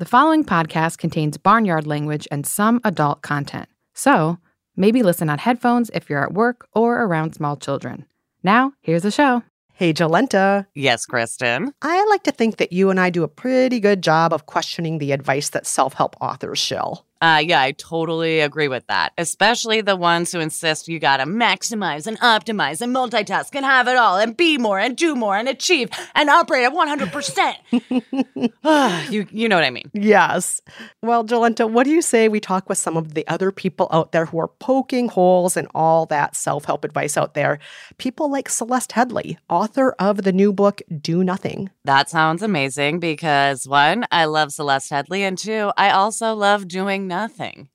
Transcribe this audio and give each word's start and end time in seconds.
The 0.00 0.06
following 0.06 0.44
podcast 0.44 0.96
contains 0.96 1.36
barnyard 1.36 1.86
language 1.86 2.26
and 2.30 2.46
some 2.46 2.80
adult 2.84 3.20
content. 3.20 3.68
So, 3.92 4.38
maybe 4.74 5.02
listen 5.02 5.28
on 5.28 5.36
headphones 5.36 5.90
if 5.92 6.08
you're 6.08 6.24
at 6.24 6.32
work 6.32 6.66
or 6.72 7.02
around 7.02 7.34
small 7.34 7.58
children. 7.58 8.06
Now, 8.42 8.72
here's 8.80 9.02
the 9.02 9.10
show. 9.10 9.42
Hey, 9.74 9.92
Jolenta. 9.92 10.66
Yes, 10.74 11.04
Kristen. 11.04 11.74
I 11.82 12.02
like 12.06 12.22
to 12.22 12.32
think 12.32 12.56
that 12.56 12.72
you 12.72 12.88
and 12.88 12.98
I 12.98 13.10
do 13.10 13.24
a 13.24 13.28
pretty 13.28 13.78
good 13.78 14.02
job 14.02 14.32
of 14.32 14.46
questioning 14.46 14.96
the 14.96 15.12
advice 15.12 15.50
that 15.50 15.66
self 15.66 15.92
help 15.92 16.16
authors 16.18 16.58
shill. 16.58 17.04
Uh, 17.20 17.42
yeah, 17.44 17.60
I 17.60 17.72
totally 17.72 18.40
agree 18.40 18.68
with 18.68 18.86
that. 18.86 19.12
Especially 19.18 19.80
the 19.82 19.96
ones 19.96 20.32
who 20.32 20.40
insist 20.40 20.88
you 20.88 20.98
gotta 20.98 21.24
maximize 21.24 22.06
and 22.06 22.18
optimize 22.20 22.80
and 22.80 22.94
multitask 22.94 23.54
and 23.54 23.64
have 23.64 23.88
it 23.88 23.96
all 23.96 24.16
and 24.16 24.36
be 24.36 24.56
more 24.56 24.78
and 24.78 24.96
do 24.96 25.14
more 25.14 25.36
and 25.36 25.48
achieve 25.48 25.90
and 26.14 26.30
operate 26.30 26.64
at 26.64 26.72
100%. 26.72 28.50
Ah, 28.62 29.06
you, 29.08 29.26
you 29.30 29.48
know 29.48 29.56
what 29.56 29.64
I 29.64 29.70
mean. 29.70 29.90
Yes. 29.92 30.60
Well, 31.02 31.24
Jolenta, 31.24 31.68
what 31.70 31.84
do 31.84 31.90
you 31.90 32.02
say 32.02 32.28
we 32.28 32.40
talk 32.40 32.68
with 32.68 32.78
some 32.78 32.96
of 32.96 33.14
the 33.14 33.26
other 33.26 33.50
people 33.50 33.88
out 33.90 34.12
there 34.12 34.26
who 34.26 34.38
are 34.38 34.48
poking 34.48 35.08
holes 35.08 35.56
in 35.56 35.66
all 35.74 36.06
that 36.06 36.36
self 36.36 36.64
help 36.64 36.84
advice 36.84 37.16
out 37.16 37.34
there? 37.34 37.58
People 37.98 38.30
like 38.30 38.48
Celeste 38.48 38.90
Headlee, 38.92 39.38
author 39.48 39.92
of 39.98 40.22
the 40.22 40.32
new 40.32 40.52
book, 40.52 40.82
Do 41.00 41.24
Nothing. 41.24 41.70
That 41.84 42.08
sounds 42.10 42.42
amazing 42.42 43.00
because 43.00 43.66
one, 43.66 44.06
I 44.10 44.26
love 44.26 44.52
Celeste 44.52 44.90
Headlee, 44.90 45.20
and 45.20 45.38
two, 45.38 45.72
I 45.76 45.90
also 45.90 46.34
love 46.34 46.68
doing 46.68 47.08
nothing. 47.10 47.68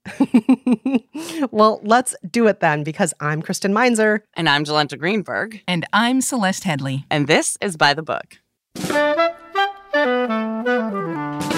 well, 1.52 1.80
let's 1.84 2.16
do 2.32 2.48
it 2.48 2.62
then 2.62 2.84
because 2.84 3.14
I'm 3.20 3.44
Kristen 3.44 3.74
Meinzer. 3.74 4.24
And 4.34 4.50
I'm 4.50 4.64
Jolenta 4.64 4.98
Greenberg. 4.98 5.62
And 5.68 5.86
I'm 5.94 6.22
Celeste 6.22 6.64
Headlee. 6.64 7.04
And 7.12 7.28
this 7.28 7.58
is 7.62 7.78
By 7.78 7.94
the 7.94 8.02
Book. 8.02 8.40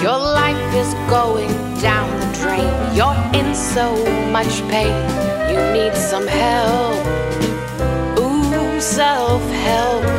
Your 0.02 0.18
life 0.18 0.74
is 0.74 0.92
going 1.08 1.48
down 1.80 2.10
the 2.20 2.30
drain. 2.40 2.94
You're 2.94 3.16
in 3.40 3.54
so 3.54 3.86
much 4.30 4.60
pain. 4.68 4.94
You 5.50 5.60
need 5.72 5.94
some 5.94 6.26
help. 6.26 7.06
Ooh, 8.18 8.80
self 8.80 9.42
help. 9.50 10.17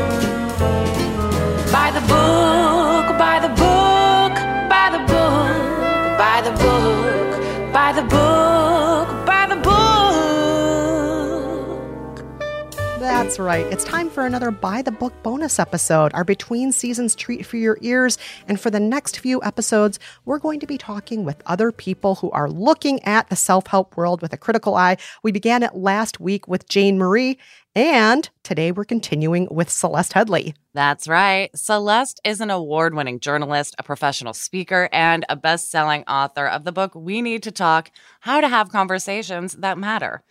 That's 13.29 13.37
right. 13.37 13.67
It's 13.67 13.83
time 13.83 14.09
for 14.09 14.25
another 14.25 14.49
By 14.49 14.81
the 14.81 14.89
Book 14.89 15.13
bonus 15.21 15.59
episode, 15.59 16.11
our 16.15 16.23
between 16.23 16.71
seasons 16.71 17.13
treat 17.13 17.45
for 17.45 17.57
your 17.57 17.77
ears. 17.81 18.17
And 18.47 18.59
for 18.59 18.71
the 18.71 18.79
next 18.79 19.19
few 19.19 19.39
episodes, 19.43 19.99
we're 20.25 20.39
going 20.39 20.59
to 20.61 20.65
be 20.65 20.79
talking 20.79 21.25
with 21.25 21.43
other 21.45 21.71
people 21.71 22.15
who 22.15 22.31
are 22.31 22.49
looking 22.49 22.99
at 23.03 23.29
the 23.29 23.35
self 23.35 23.67
help 23.67 23.95
world 23.95 24.23
with 24.23 24.33
a 24.33 24.37
critical 24.37 24.73
eye. 24.73 24.97
We 25.21 25.31
began 25.31 25.61
it 25.61 25.75
last 25.75 26.19
week 26.19 26.47
with 26.47 26.67
Jane 26.67 26.97
Marie, 26.97 27.37
and 27.75 28.27
today 28.41 28.71
we're 28.71 28.83
continuing 28.83 29.47
with 29.51 29.69
Celeste 29.69 30.13
Headlee. 30.13 30.55
That's 30.73 31.07
right. 31.07 31.55
Celeste 31.55 32.19
is 32.23 32.41
an 32.41 32.49
award 32.49 32.95
winning 32.95 33.19
journalist, 33.19 33.75
a 33.77 33.83
professional 33.83 34.33
speaker, 34.33 34.89
and 34.91 35.23
a 35.29 35.35
best 35.35 35.69
selling 35.69 36.03
author 36.05 36.47
of 36.47 36.63
the 36.63 36.71
book 36.71 36.95
We 36.95 37.21
Need 37.21 37.43
to 37.43 37.51
Talk 37.51 37.91
How 38.21 38.41
to 38.41 38.47
Have 38.47 38.71
Conversations 38.71 39.53
That 39.53 39.77
Matter. 39.77 40.23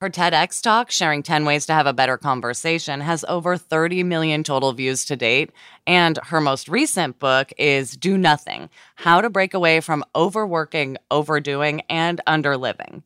Her 0.00 0.10
TEDx 0.10 0.60
talk, 0.60 0.90
sharing 0.90 1.22
10 1.22 1.44
ways 1.44 1.66
to 1.66 1.72
have 1.72 1.86
a 1.86 1.92
better 1.92 2.18
conversation, 2.18 3.00
has 3.00 3.24
over 3.28 3.56
30 3.56 4.02
million 4.02 4.42
total 4.42 4.72
views 4.72 5.04
to 5.06 5.16
date. 5.16 5.50
And 5.86 6.18
her 6.24 6.40
most 6.40 6.68
recent 6.68 7.18
book 7.18 7.52
is 7.56 7.96
Do 7.96 8.18
Nothing 8.18 8.68
How 8.96 9.20
to 9.20 9.30
Break 9.30 9.54
Away 9.54 9.80
from 9.80 10.04
Overworking, 10.14 10.98
Overdoing, 11.10 11.82
and 11.88 12.20
Underliving. 12.26 13.02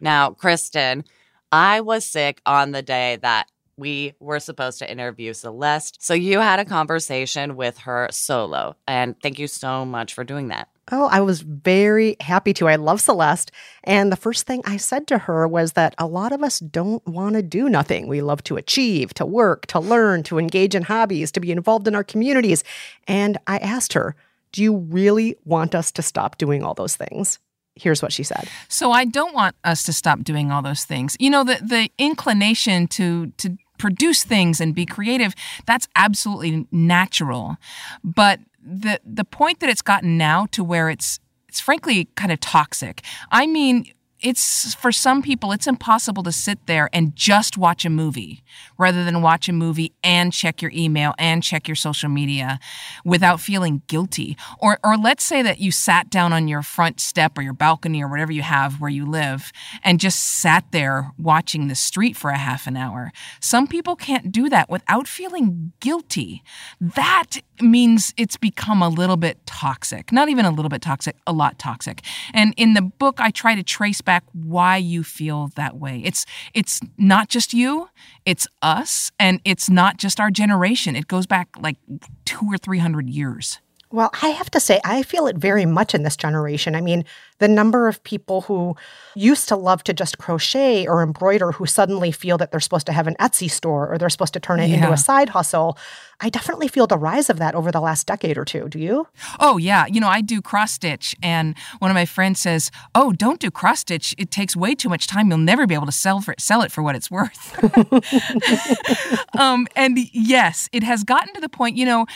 Now, 0.00 0.30
Kristen, 0.30 1.04
I 1.52 1.80
was 1.80 2.04
sick 2.06 2.40
on 2.46 2.72
the 2.72 2.82
day 2.82 3.18
that 3.22 3.48
we 3.76 4.14
were 4.18 4.40
supposed 4.40 4.78
to 4.78 4.90
interview 4.90 5.32
Celeste. 5.34 6.02
So 6.02 6.14
you 6.14 6.40
had 6.40 6.60
a 6.60 6.64
conversation 6.64 7.56
with 7.56 7.78
her 7.78 8.08
solo. 8.10 8.76
And 8.86 9.20
thank 9.20 9.38
you 9.38 9.46
so 9.46 9.84
much 9.84 10.14
for 10.14 10.24
doing 10.24 10.48
that. 10.48 10.71
Oh, 10.94 11.08
I 11.10 11.22
was 11.22 11.40
very 11.40 12.16
happy 12.20 12.52
to. 12.54 12.68
I 12.68 12.76
love 12.76 13.00
Celeste. 13.00 13.50
And 13.82 14.12
the 14.12 14.16
first 14.16 14.46
thing 14.46 14.60
I 14.66 14.76
said 14.76 15.06
to 15.06 15.18
her 15.18 15.48
was 15.48 15.72
that 15.72 15.94
a 15.96 16.06
lot 16.06 16.32
of 16.32 16.42
us 16.42 16.60
don't 16.60 17.04
want 17.06 17.34
to 17.34 17.42
do 17.42 17.70
nothing. 17.70 18.06
We 18.06 18.20
love 18.20 18.44
to 18.44 18.58
achieve, 18.58 19.14
to 19.14 19.24
work, 19.24 19.66
to 19.68 19.80
learn, 19.80 20.22
to 20.24 20.38
engage 20.38 20.74
in 20.74 20.82
hobbies, 20.82 21.32
to 21.32 21.40
be 21.40 21.50
involved 21.50 21.88
in 21.88 21.94
our 21.94 22.04
communities. 22.04 22.62
And 23.08 23.38
I 23.46 23.56
asked 23.56 23.94
her, 23.94 24.14
Do 24.52 24.62
you 24.62 24.76
really 24.76 25.36
want 25.46 25.74
us 25.74 25.90
to 25.92 26.02
stop 26.02 26.36
doing 26.36 26.62
all 26.62 26.74
those 26.74 26.94
things? 26.94 27.38
Here's 27.74 28.02
what 28.02 28.12
she 28.12 28.22
said. 28.22 28.46
So 28.68 28.92
I 28.92 29.06
don't 29.06 29.34
want 29.34 29.56
us 29.64 29.84
to 29.84 29.94
stop 29.94 30.22
doing 30.22 30.52
all 30.52 30.60
those 30.60 30.84
things. 30.84 31.16
You 31.18 31.30
know, 31.30 31.42
the 31.42 31.58
the 31.62 31.90
inclination 31.96 32.86
to 32.88 33.28
to 33.38 33.56
produce 33.78 34.22
things 34.22 34.60
and 34.60 34.74
be 34.74 34.86
creative, 34.86 35.34
that's 35.66 35.88
absolutely 35.96 36.66
natural. 36.70 37.56
But 38.04 38.40
the 38.62 39.00
the 39.04 39.24
point 39.24 39.60
that 39.60 39.68
it's 39.68 39.82
gotten 39.82 40.16
now 40.16 40.46
to 40.52 40.62
where 40.62 40.88
it's 40.88 41.18
it's 41.48 41.60
frankly 41.60 42.08
kind 42.14 42.32
of 42.32 42.40
toxic. 42.40 43.02
I 43.30 43.46
mean, 43.46 43.86
it's 44.22 44.74
for 44.74 44.92
some 44.92 45.20
people 45.20 45.52
it's 45.52 45.66
impossible 45.66 46.22
to 46.22 46.32
sit 46.32 46.66
there 46.66 46.88
and 46.92 47.14
just 47.16 47.58
watch 47.58 47.84
a 47.84 47.90
movie 47.90 48.42
rather 48.78 49.04
than 49.04 49.20
watch 49.20 49.48
a 49.48 49.52
movie 49.52 49.92
and 50.02 50.32
check 50.32 50.62
your 50.62 50.70
email 50.74 51.12
and 51.18 51.42
check 51.42 51.66
your 51.68 51.74
social 51.74 52.08
media 52.08 52.60
without 53.04 53.40
feeling 53.40 53.82
guilty. 53.88 54.36
Or 54.58 54.78
or 54.84 54.96
let's 54.96 55.24
say 55.24 55.42
that 55.42 55.58
you 55.58 55.72
sat 55.72 56.08
down 56.08 56.32
on 56.32 56.48
your 56.48 56.62
front 56.62 57.00
step 57.00 57.36
or 57.36 57.42
your 57.42 57.52
balcony 57.52 58.02
or 58.02 58.08
whatever 58.08 58.32
you 58.32 58.42
have 58.42 58.80
where 58.80 58.90
you 58.90 59.04
live 59.04 59.52
and 59.82 60.00
just 60.00 60.20
sat 60.22 60.64
there 60.70 61.10
watching 61.18 61.68
the 61.68 61.74
street 61.74 62.16
for 62.16 62.30
a 62.30 62.38
half 62.38 62.66
an 62.66 62.76
hour. 62.76 63.12
Some 63.40 63.66
people 63.66 63.96
can't 63.96 64.30
do 64.30 64.48
that 64.48 64.70
without 64.70 65.08
feeling 65.08 65.72
guilty. 65.80 66.42
That 66.80 67.38
means 67.62 68.12
it's 68.16 68.36
become 68.36 68.82
a 68.82 68.88
little 68.88 69.16
bit 69.16 69.44
toxic 69.46 70.12
not 70.12 70.28
even 70.28 70.44
a 70.44 70.50
little 70.50 70.68
bit 70.68 70.82
toxic 70.82 71.16
a 71.26 71.32
lot 71.32 71.58
toxic 71.58 72.02
and 72.34 72.54
in 72.56 72.74
the 72.74 72.82
book 72.82 73.20
I 73.20 73.30
try 73.30 73.54
to 73.54 73.62
trace 73.62 74.00
back 74.00 74.24
why 74.32 74.76
you 74.76 75.04
feel 75.04 75.50
that 75.56 75.76
way. 75.76 76.02
It's 76.04 76.26
it's 76.54 76.80
not 76.98 77.28
just 77.28 77.54
you, 77.54 77.88
it's 78.24 78.46
us, 78.60 79.10
and 79.18 79.40
it's 79.44 79.70
not 79.70 79.96
just 79.96 80.20
our 80.20 80.30
generation. 80.30 80.96
It 80.96 81.06
goes 81.08 81.26
back 81.26 81.48
like 81.58 81.76
two 82.24 82.46
or 82.46 82.58
three 82.58 82.78
hundred 82.78 83.08
years. 83.08 83.60
Well, 83.92 84.10
I 84.22 84.28
have 84.28 84.50
to 84.52 84.60
say, 84.60 84.80
I 84.84 85.02
feel 85.02 85.26
it 85.26 85.36
very 85.36 85.66
much 85.66 85.94
in 85.94 86.02
this 86.02 86.16
generation. 86.16 86.74
I 86.74 86.80
mean, 86.80 87.04
the 87.38 87.48
number 87.48 87.88
of 87.88 88.02
people 88.04 88.42
who 88.42 88.74
used 89.14 89.48
to 89.48 89.56
love 89.56 89.84
to 89.84 89.92
just 89.92 90.16
crochet 90.18 90.86
or 90.86 91.02
embroider 91.02 91.52
who 91.52 91.66
suddenly 91.66 92.10
feel 92.12 92.38
that 92.38 92.50
they're 92.50 92.60
supposed 92.60 92.86
to 92.86 92.92
have 92.92 93.06
an 93.06 93.16
Etsy 93.20 93.50
store 93.50 93.92
or 93.92 93.98
they're 93.98 94.08
supposed 94.10 94.32
to 94.34 94.40
turn 94.40 94.60
it 94.60 94.68
Yeah. 94.70 94.76
into 94.76 94.92
a 94.92 94.96
side 94.96 95.30
hustle. 95.30 95.76
I 96.20 96.28
definitely 96.30 96.68
feel 96.68 96.86
the 96.86 96.96
rise 96.96 97.28
of 97.28 97.38
that 97.38 97.54
over 97.56 97.72
the 97.72 97.80
last 97.80 98.06
decade 98.06 98.38
or 98.38 98.44
two. 98.44 98.68
Do 98.68 98.78
you? 98.78 99.08
Oh 99.40 99.56
yeah, 99.58 99.86
you 99.86 100.00
know 100.00 100.06
I 100.08 100.20
do 100.20 100.40
cross 100.40 100.70
stitch, 100.72 101.16
and 101.20 101.56
one 101.80 101.90
of 101.90 101.96
my 101.96 102.04
friends 102.04 102.38
says, 102.40 102.70
"Oh, 102.94 103.10
don't 103.12 103.40
do 103.40 103.50
cross 103.50 103.80
stitch. 103.80 104.14
It 104.18 104.30
takes 104.30 104.54
way 104.54 104.76
too 104.76 104.88
much 104.88 105.08
time. 105.08 105.28
You'll 105.28 105.38
never 105.38 105.66
be 105.66 105.74
able 105.74 105.86
to 105.86 105.92
sell 105.92 106.20
for 106.20 106.36
sell 106.38 106.62
it 106.62 106.70
for 106.70 106.80
what 106.80 106.94
it's 106.94 107.10
worth." 107.10 107.58
um, 109.38 109.66
and 109.74 109.98
yes, 110.12 110.68
it 110.72 110.84
has 110.84 111.02
gotten 111.02 111.34
to 111.34 111.40
the 111.40 111.48
point. 111.48 111.76
You 111.76 111.86
know, 111.86 112.06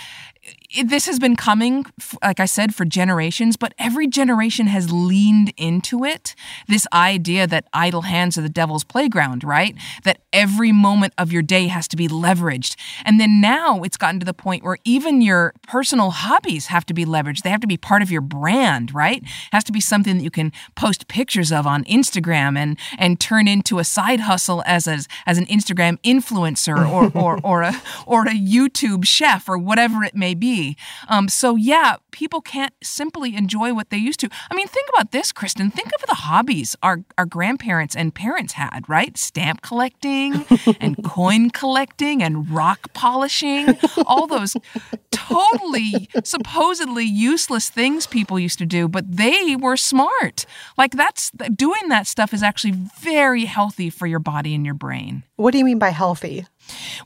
it, 0.71 0.89
this 0.89 1.07
has 1.07 1.19
been 1.19 1.37
coming, 1.37 1.85
like 2.23 2.41
I 2.41 2.45
said, 2.45 2.75
for 2.75 2.85
generations, 2.85 3.57
but 3.57 3.75
every 3.79 4.07
generation 4.07 4.67
has 4.67 4.93
leaned 4.93 5.53
into 5.57 6.05
it. 6.05 6.35
This 6.69 6.87
idea 6.93 7.47
that 7.47 7.67
idle 7.73 8.03
hands 8.03 8.37
are 8.39 8.43
the 8.43 8.49
devil's 8.49 8.85
playground, 8.85 9.45
right? 9.45 9.75
That 10.05 10.21
every 10.33 10.73
moment 10.73 11.15
of 11.19 11.33
your 11.33 11.43
day 11.43 11.69
has 11.69 11.89
to 11.89 11.97
be 11.97 12.09
leveraged. 12.09 12.77
And 13.05 13.21
then 13.21 13.41
now 13.41 13.83
it's 13.83 13.97
gotten 13.97 14.21
to 14.21 14.27
the 14.27 14.35
point 14.35 14.65
where 14.65 14.79
even 14.85 15.21
your 15.23 15.55
personal 15.67 16.11
hobbies 16.11 16.67
have 16.67 16.87
to 16.87 16.95
be 16.95 17.05
leveraged. 17.05 17.43
They 17.43 17.51
have 17.51 17.61
to 17.61 17.67
be 17.67 17.77
part 17.77 18.03
of 18.03 18.11
your 18.11 18.21
brand, 18.21 18.95
right? 18.95 19.23
It 19.23 19.29
has 19.53 19.65
to 19.65 19.73
be 19.73 19.81
something 19.81 20.19
that 20.19 20.25
you 20.25 20.31
can 20.31 20.53
post 20.75 21.09
pictures 21.09 21.53
of 21.53 21.67
on 21.67 21.85
Instagram 21.85 22.57
and 22.57 22.79
and 22.99 23.19
turn 23.19 23.49
into 23.49 23.79
a 23.79 23.85
side 23.85 24.21
hustle 24.21 24.63
as 24.67 24.87
a, 24.87 24.99
as 25.27 25.39
an 25.39 25.47
Instagram 25.47 25.99
influencer 26.03 26.77
or 26.89 27.11
or 27.19 27.41
or 27.43 27.63
a 27.63 27.83
or 28.07 28.27
a 28.27 28.35
YouTube 28.35 29.05
chef 29.05 29.49
or 29.49 29.59
whatever 29.59 30.05
it 30.05 30.15
may 30.15 30.35
be. 30.37 30.77
Um, 31.09 31.29
so 31.29 31.57
yeah, 31.57 31.97
people 32.11 32.41
can't 32.41 32.73
simply 32.83 33.35
enjoy 33.37 33.75
what 33.75 33.91
they 33.91 33.97
used 33.97 34.21
to. 34.21 34.29
I 34.51 34.55
mean, 34.55 34.69
think 34.69 34.89
about 34.95 35.13
this, 35.13 35.33
Kristen. 35.33 35.71
Think 35.71 35.91
of 35.95 36.07
the 36.07 36.15
hobbies 36.15 36.77
our 36.83 37.05
our 37.19 37.27
grandparents 37.27 37.97
and 37.97 38.15
parents 38.15 38.55
had, 38.55 38.89
right? 38.89 39.17
Stamp 39.17 39.63
collecting 39.63 40.45
and 40.81 41.03
coin 41.05 41.51
collecting 41.51 42.23
and 42.23 42.51
rock 42.51 42.93
polishing, 42.93 43.77
all 44.07 44.27
those 44.27 44.57
totally 45.11 46.09
supposedly 46.25 47.05
useless 47.05 47.69
things 47.69 48.07
people 48.07 48.39
used 48.39 48.59
to 48.59 48.67
do, 48.67 48.89
but 48.89 49.05
they 49.17 49.57
were 49.57 49.77
smart. 49.77 50.47
Like 50.77 50.93
that's 50.93 51.31
doing 51.55 51.89
that 51.89 52.07
stuff 52.07 52.33
is 52.33 52.43
actually 52.43 52.73
very 52.73 53.45
healthy 53.45 53.91
for 53.91 54.07
your 54.07 54.19
body 54.19 54.55
and 54.55 54.65
your 54.65 54.75
brain. 54.75 55.25
What 55.37 55.53
do 55.53 55.59
you 55.59 55.65
mean 55.65 55.79
by 55.79 55.91
healthy? 55.91 56.47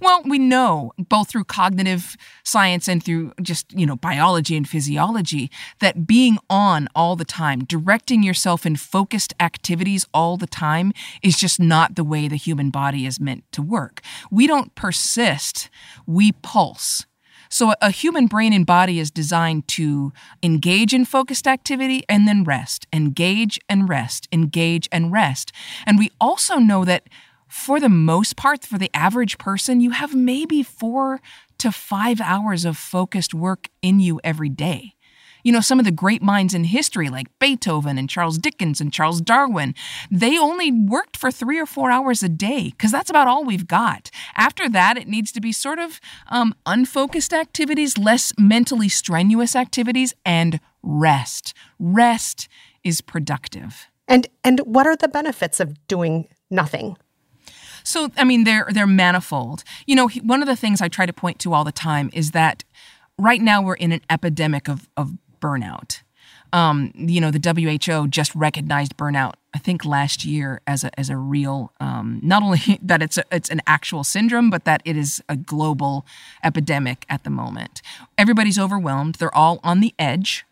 Well, 0.01 0.23
we 0.25 0.39
know 0.39 0.93
both 0.99 1.31
through 1.31 1.45
cognitive 1.45 2.17
science 2.45 2.89
and 2.89 3.03
through 3.03 3.33
just, 3.43 3.73
you 3.73 3.87
know, 3.87 3.97
biology 3.97 4.57
and 4.57 4.69
physiology 4.69 5.51
that 5.81 6.07
being 6.07 6.39
on 6.49 6.89
all 6.95 7.17
the 7.17 7.25
time, 7.25 7.65
directing 7.65 8.23
yourself 8.23 8.65
in 8.65 8.77
focused 8.77 9.35
activities 9.41 10.07
all 10.15 10.37
the 10.37 10.47
time 10.47 10.93
is 11.23 11.37
just 11.37 11.61
not 11.61 11.97
the 11.97 12.05
way 12.05 12.29
the 12.29 12.37
human 12.37 12.71
body 12.71 13.07
is 13.07 13.21
meant 13.21 13.45
to 13.53 13.63
work. 13.63 14.01
We 14.31 14.47
don't 14.47 14.75
persist, 14.75 15.69
we 16.07 16.33
pulse. 16.33 17.07
So, 17.53 17.75
a 17.83 17.91
human 17.91 18.29
brain 18.29 18.53
and 18.53 18.65
body 18.65 19.01
is 19.01 19.11
designed 19.11 19.67
to 19.69 20.13
engage 20.41 20.95
in 20.95 21.05
focused 21.05 21.49
activity 21.49 22.05
and 22.09 22.29
then 22.29 22.45
rest, 22.45 22.87
engage 22.93 23.59
and 23.69 23.89
rest, 23.89 24.29
engage 24.31 24.89
and 24.93 25.11
rest. 25.11 25.51
And 25.85 25.99
we 25.99 26.13
also 26.21 26.59
know 26.59 26.85
that 26.85 27.09
for 27.51 27.81
the 27.81 27.89
most 27.89 28.37
part, 28.37 28.65
for 28.65 28.79
the 28.79 28.91
average 28.95 29.37
person, 29.37 29.81
you 29.81 29.91
have 29.91 30.15
maybe 30.15 30.63
four 30.63 31.21
to 31.59 31.73
five 31.73 32.21
hours 32.21 32.65
of 32.65 32.77
focused 32.77 33.35
work 33.35 33.69
in 33.83 34.01
you 34.01 34.21
every 34.23 34.49
day. 34.49 34.95
You 35.43 35.53
know, 35.53 35.61
some 35.61 35.79
of 35.79 35.85
the 35.85 35.91
great 35.91 36.23
minds 36.23 36.55
in 36.55 36.65
history, 36.65 37.09
like 37.09 37.27
Beethoven 37.39 37.99
and 37.99 38.09
Charles 38.09 38.39
Dickens 38.39 38.81
and 38.81 38.93
Charles 38.93 39.21
Darwin, 39.21 39.75
they 40.11 40.39
only 40.39 40.71
worked 40.71 41.17
for 41.17 41.31
three 41.31 41.59
or 41.59 41.67
four 41.67 41.91
hours 41.91 42.23
a 42.23 42.29
day 42.29 42.71
because 42.71 42.93
that's 42.93 43.11
about 43.11 43.27
all 43.27 43.45
we've 43.45 43.67
got. 43.67 44.11
After 44.37 44.69
that, 44.69 44.97
it 44.97 45.09
needs 45.09 45.33
to 45.33 45.41
be 45.41 45.53
sort 45.53 45.79
of 45.79 46.01
um, 46.29 46.55
unfocused 46.67 47.33
activities, 47.33 47.99
less 47.99 48.33
mentally 48.39 48.89
strenuous 48.89 49.57
activities, 49.57 50.15
and 50.25 50.61
rest. 50.83 51.55
Rest 51.79 52.49
is 52.85 53.01
productive. 53.01 53.89
And 54.07 54.29
and 54.45 54.61
what 54.61 54.87
are 54.87 54.97
the 54.97 55.09
benefits 55.09 55.59
of 55.61 55.87
doing 55.87 56.29
nothing? 56.51 56.97
So, 57.91 58.11
I 58.17 58.25
mean, 58.25 58.45
they're 58.45 58.69
they're 58.71 58.87
manifold. 58.87 59.65
You 59.87 59.97
know, 59.97 60.09
one 60.23 60.43
of 60.43 60.49
the 60.49 60.57
things 60.57 60.81
I 60.81 60.89
try 60.89 61.07
to 61.07 61.13
point 61.13 61.41
to 61.41 61.53
all 61.53 61.65
the 61.65 61.73
time 61.73 62.09
is 62.13 62.31
that 62.31 62.63
right 63.19 63.41
now 63.41 63.61
we're 63.61 63.75
in 63.75 63.93
an 63.93 64.01
epidemic 64.09 64.69
of 64.69 64.89
of 64.97 65.19
burnout. 65.41 66.03
Um, 66.53 66.93
you 66.95 67.21
know, 67.21 67.31
the 67.31 67.41
WHO 67.41 68.09
just 68.09 68.35
recognized 68.35 68.97
burnout, 68.97 69.35
I 69.55 69.59
think, 69.59 69.85
last 69.85 70.25
year 70.25 70.61
as 70.67 70.85
a 70.85 70.99
as 70.99 71.11
a 71.11 71.17
real, 71.17 71.73
um, 71.81 72.21
not 72.23 72.43
only 72.43 72.79
that 72.83 73.03
it's 73.03 73.19
a, 73.19 73.25
it's 73.33 73.51
an 73.51 73.61
actual 73.67 74.05
syndrome, 74.05 74.51
but 74.51 74.65
that 74.65 74.83
it 74.85 74.97
is 74.97 75.23
a 75.29 75.37
global 75.37 76.07
epidemic 76.45 77.07
at 77.09 77.25
the 77.25 77.31
moment. 77.31 77.83
Everybody's 78.17 78.59
overwhelmed. 78.59 79.17
They're 79.17 79.35
all 79.35 79.59
on 79.65 79.81
the 79.81 79.95
edge. 79.99 80.45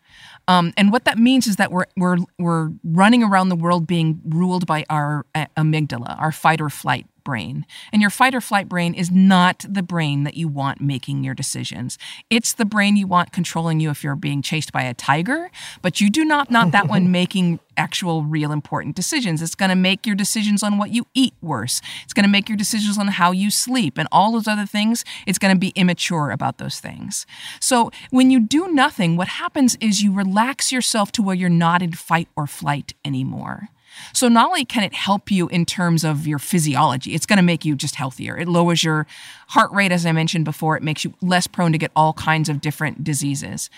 Um, 0.47 0.73
and 0.75 0.91
what 0.91 1.05
that 1.05 1.17
means 1.17 1.47
is 1.47 1.57
that 1.57 1.71
we're 1.71 1.85
we're 1.95 2.17
we're 2.37 2.71
running 2.83 3.23
around 3.23 3.49
the 3.49 3.55
world 3.55 3.87
being 3.87 4.19
ruled 4.25 4.65
by 4.65 4.85
our 4.89 5.25
uh, 5.35 5.45
amygdala, 5.55 6.19
our 6.19 6.31
fight 6.31 6.59
or 6.59 6.69
flight 6.69 7.05
brain. 7.23 7.65
And 7.91 8.01
your 8.01 8.09
fight 8.09 8.35
or 8.35 8.41
flight 8.41 8.69
brain 8.69 8.93
is 8.93 9.11
not 9.11 9.65
the 9.67 9.83
brain 9.83 10.23
that 10.23 10.35
you 10.35 10.47
want 10.47 10.81
making 10.81 11.23
your 11.23 11.33
decisions. 11.33 11.97
It's 12.29 12.53
the 12.53 12.65
brain 12.65 12.95
you 12.95 13.07
want 13.07 13.31
controlling 13.31 13.79
you 13.79 13.89
if 13.89 14.03
you're 14.03 14.15
being 14.15 14.41
chased 14.41 14.71
by 14.71 14.83
a 14.83 14.93
tiger, 14.93 15.49
but 15.81 16.01
you 16.01 16.09
do 16.09 16.25
not 16.25 16.51
want 16.51 16.71
that 16.71 16.87
one 16.87 17.11
making 17.19 17.59
actual 17.77 18.23
real 18.23 18.51
important 18.51 18.95
decisions. 18.95 19.41
It's 19.41 19.55
going 19.55 19.69
to 19.69 19.75
make 19.75 20.05
your 20.05 20.15
decisions 20.15 20.61
on 20.61 20.77
what 20.77 20.91
you 20.91 21.07
eat 21.13 21.33
worse. 21.41 21.81
It's 22.03 22.13
going 22.13 22.25
to 22.25 22.29
make 22.29 22.49
your 22.49 22.57
decisions 22.57 22.97
on 22.97 23.07
how 23.07 23.31
you 23.31 23.49
sleep 23.49 23.97
and 23.97 24.07
all 24.11 24.33
those 24.33 24.47
other 24.47 24.65
things. 24.65 25.05
It's 25.25 25.39
going 25.39 25.55
to 25.55 25.59
be 25.59 25.69
immature 25.69 26.29
about 26.29 26.57
those 26.57 26.79
things. 26.79 27.25
So 27.59 27.89
when 28.11 28.29
you 28.29 28.39
do 28.41 28.67
nothing, 28.67 29.15
what 29.15 29.29
happens 29.29 29.77
is 29.79 30.03
you 30.03 30.13
relax 30.13 30.71
yourself 30.71 31.11
to 31.13 31.21
where 31.21 31.35
you're 31.35 31.49
not 31.49 31.81
in 31.81 31.93
fight 31.93 32.27
or 32.35 32.45
flight 32.45 32.93
anymore. 33.05 33.69
So 34.13 34.27
not 34.27 34.47
only 34.47 34.65
can 34.65 34.83
it 34.83 34.93
help 34.93 35.31
you 35.31 35.47
in 35.49 35.65
terms 35.65 36.03
of 36.03 36.27
your 36.27 36.39
physiology, 36.39 37.13
it's 37.13 37.25
going 37.25 37.37
to 37.37 37.43
make 37.43 37.65
you 37.65 37.75
just 37.75 37.95
healthier. 37.95 38.37
It 38.37 38.47
lowers 38.47 38.83
your 38.83 39.07
heart 39.49 39.71
rate, 39.71 39.91
as 39.91 40.05
I 40.05 40.11
mentioned 40.11 40.45
before. 40.45 40.77
It 40.77 40.83
makes 40.83 41.03
you 41.03 41.13
less 41.21 41.47
prone 41.47 41.71
to 41.71 41.77
get 41.77 41.91
all 41.95 42.13
kinds 42.13 42.49
of 42.49 42.61
different 42.61 43.03
diseases. 43.03 43.69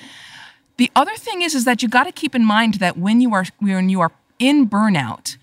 The 0.78 0.92
other 0.96 1.16
thing 1.16 1.42
is, 1.42 1.54
is 1.54 1.66
that 1.66 1.84
you 1.84 1.90
got 1.90 2.06
to 2.06 2.12
keep 2.12 2.34
in 2.34 2.44
mind 2.44 2.76
that 2.76 2.98
when 2.98 3.22
you 3.22 3.34
are 3.34 3.46
when 3.60 3.90
you 3.90 4.02
are 4.02 4.12
in 4.40 4.68
burnout, 4.68 5.38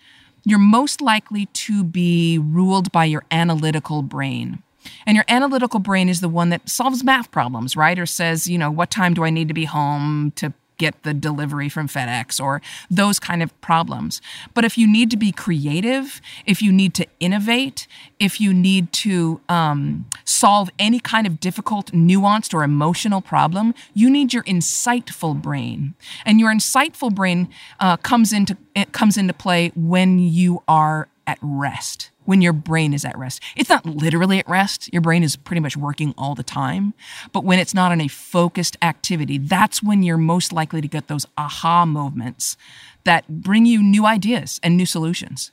you're 0.45 0.59
most 0.59 1.01
likely 1.01 1.47
to 1.47 1.85
be 1.85 2.39
ruled 2.39 2.91
by 2.91 3.05
your 3.05 3.25
analytical 3.31 4.03
brain. 4.03 4.63
And 5.07 5.15
your 5.15 5.25
analytical 5.29 5.81
brain 5.81 6.09
is 6.09 6.21
the 6.21 6.29
one 6.29 6.49
that 6.51 6.69
solves 6.69 7.05
math 7.05 7.31
problems, 7.31 7.77
right? 7.77 7.99
Or 7.99 8.07
says, 8.07 8.49
you 8.49 8.59
know, 8.59 8.71
what 8.71 8.91
time 8.91 9.15
do 9.15 9.25
I 9.25 9.31
need 9.31 9.49
to 9.49 9.55
be 9.55 9.67
home 9.67 10.33
to 10.37 10.53
get 10.79 11.03
the 11.03 11.13
delivery 11.13 11.69
from 11.69 11.89
FedEx 11.89 12.43
or 12.43 12.63
those 12.91 13.19
kind 13.19 13.43
of 13.43 13.59
problems. 13.61 14.21
But 14.55 14.65
if 14.65 14.79
you 14.79 14.87
need 14.87 15.11
to 15.11 15.17
be 15.17 15.33
creative, 15.33 16.21
if 16.47 16.63
you 16.63 16.73
need 16.73 16.95
to 16.95 17.07
innovate, 17.21 17.87
if 18.19 18.41
you 18.41 18.55
need 18.55 18.93
to 18.93 19.41
um, 19.49 20.07
solve 20.25 20.71
any 20.79 21.01
kind 21.01 21.27
of 21.27 21.41
difficult, 21.41 21.93
nuanced, 21.93 22.55
or 22.55 22.63
emotional 22.63 23.21
problem, 23.21 23.75
you 23.95 24.09
need 24.09 24.33
your 24.33 24.45
insightful 24.45 25.41
brain. 25.41 25.95
And 26.25 26.41
your 26.41 26.53
insightful 26.53 27.15
brain 27.15 27.49
uh, 27.81 27.97
comes 27.99 28.33
into 28.33 28.57
comes 28.93 29.17
into 29.17 29.35
play 29.35 29.73
when 29.75 30.19
you 30.19 30.63
are 30.69 31.09
at 31.27 31.39
rest 31.43 32.11
when 32.29 32.43
your 32.43 32.53
brain 32.53 32.93
is 32.93 33.07
at 33.07 33.17
rest. 33.17 33.43
It's 33.57 33.71
not 33.71 33.87
literally 33.87 34.39
at 34.39 34.47
rest. 34.47 34.93
Your 34.93 35.01
brain 35.01 35.23
is 35.23 35.35
pretty 35.35 35.61
much 35.61 35.79
working 35.79 36.13
all 36.19 36.35
the 36.35 36.43
time. 36.43 36.93
But 37.33 37.43
when 37.43 37.59
it's 37.59 37.73
not 37.73 37.91
in 37.91 38.03
a 38.03 38.09
focused 38.09 38.77
activity, 38.83 39.39
that's 39.39 39.83
when 39.83 40.03
you're 40.03 40.19
most 40.19 40.53
likely 40.53 40.83
to 40.83 40.89
get 40.89 41.09
those 41.09 41.25
aha 41.39 41.87
moments 41.87 42.59
that 43.05 43.27
bring 43.29 43.65
you 43.65 43.83
new 43.83 44.05
ideas 44.05 44.61
and 44.63 44.77
new 44.77 44.85
solutions. 44.85 45.53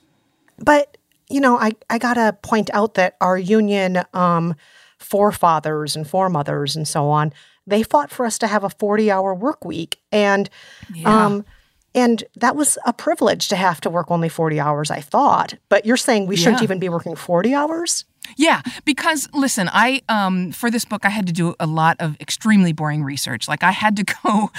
But, 0.58 0.98
you 1.30 1.40
know, 1.40 1.56
I, 1.56 1.72
I 1.88 1.96
got 1.96 2.14
to 2.14 2.36
point 2.42 2.68
out 2.74 2.92
that 2.92 3.16
our 3.22 3.38
union 3.38 4.02
um, 4.12 4.54
forefathers 4.98 5.96
and 5.96 6.06
foremothers 6.06 6.76
and 6.76 6.86
so 6.86 7.08
on, 7.08 7.32
they 7.66 7.84
fought 7.84 8.10
for 8.10 8.26
us 8.26 8.36
to 8.40 8.46
have 8.46 8.64
a 8.64 8.68
40 8.68 9.10
hour 9.10 9.34
work 9.34 9.64
week. 9.64 9.98
And, 10.12 10.50
yeah. 10.92 11.24
um, 11.24 11.46
and 11.96 12.22
that 12.36 12.54
was 12.54 12.78
a 12.84 12.92
privilege 12.92 13.48
to 13.48 13.56
have 13.56 13.80
to 13.80 13.90
work 13.90 14.10
only 14.10 14.28
40 14.28 14.60
hours, 14.60 14.90
I 14.90 15.00
thought. 15.00 15.54
But 15.70 15.86
you're 15.86 15.96
saying 15.96 16.26
we 16.26 16.36
shouldn't 16.36 16.62
even 16.62 16.78
be 16.78 16.90
working 16.90 17.16
40 17.16 17.54
hours? 17.54 18.04
Yeah, 18.36 18.60
because 18.84 19.28
listen, 19.32 19.70
I 19.72 20.02
um 20.08 20.52
for 20.52 20.70
this 20.70 20.84
book 20.84 21.04
I 21.04 21.10
had 21.10 21.26
to 21.28 21.32
do 21.32 21.54
a 21.60 21.66
lot 21.66 21.96
of 22.00 22.20
extremely 22.20 22.72
boring 22.72 23.04
research. 23.04 23.48
Like 23.48 23.62
I 23.62 23.70
had 23.70 23.96
to 23.96 24.04
go 24.24 24.50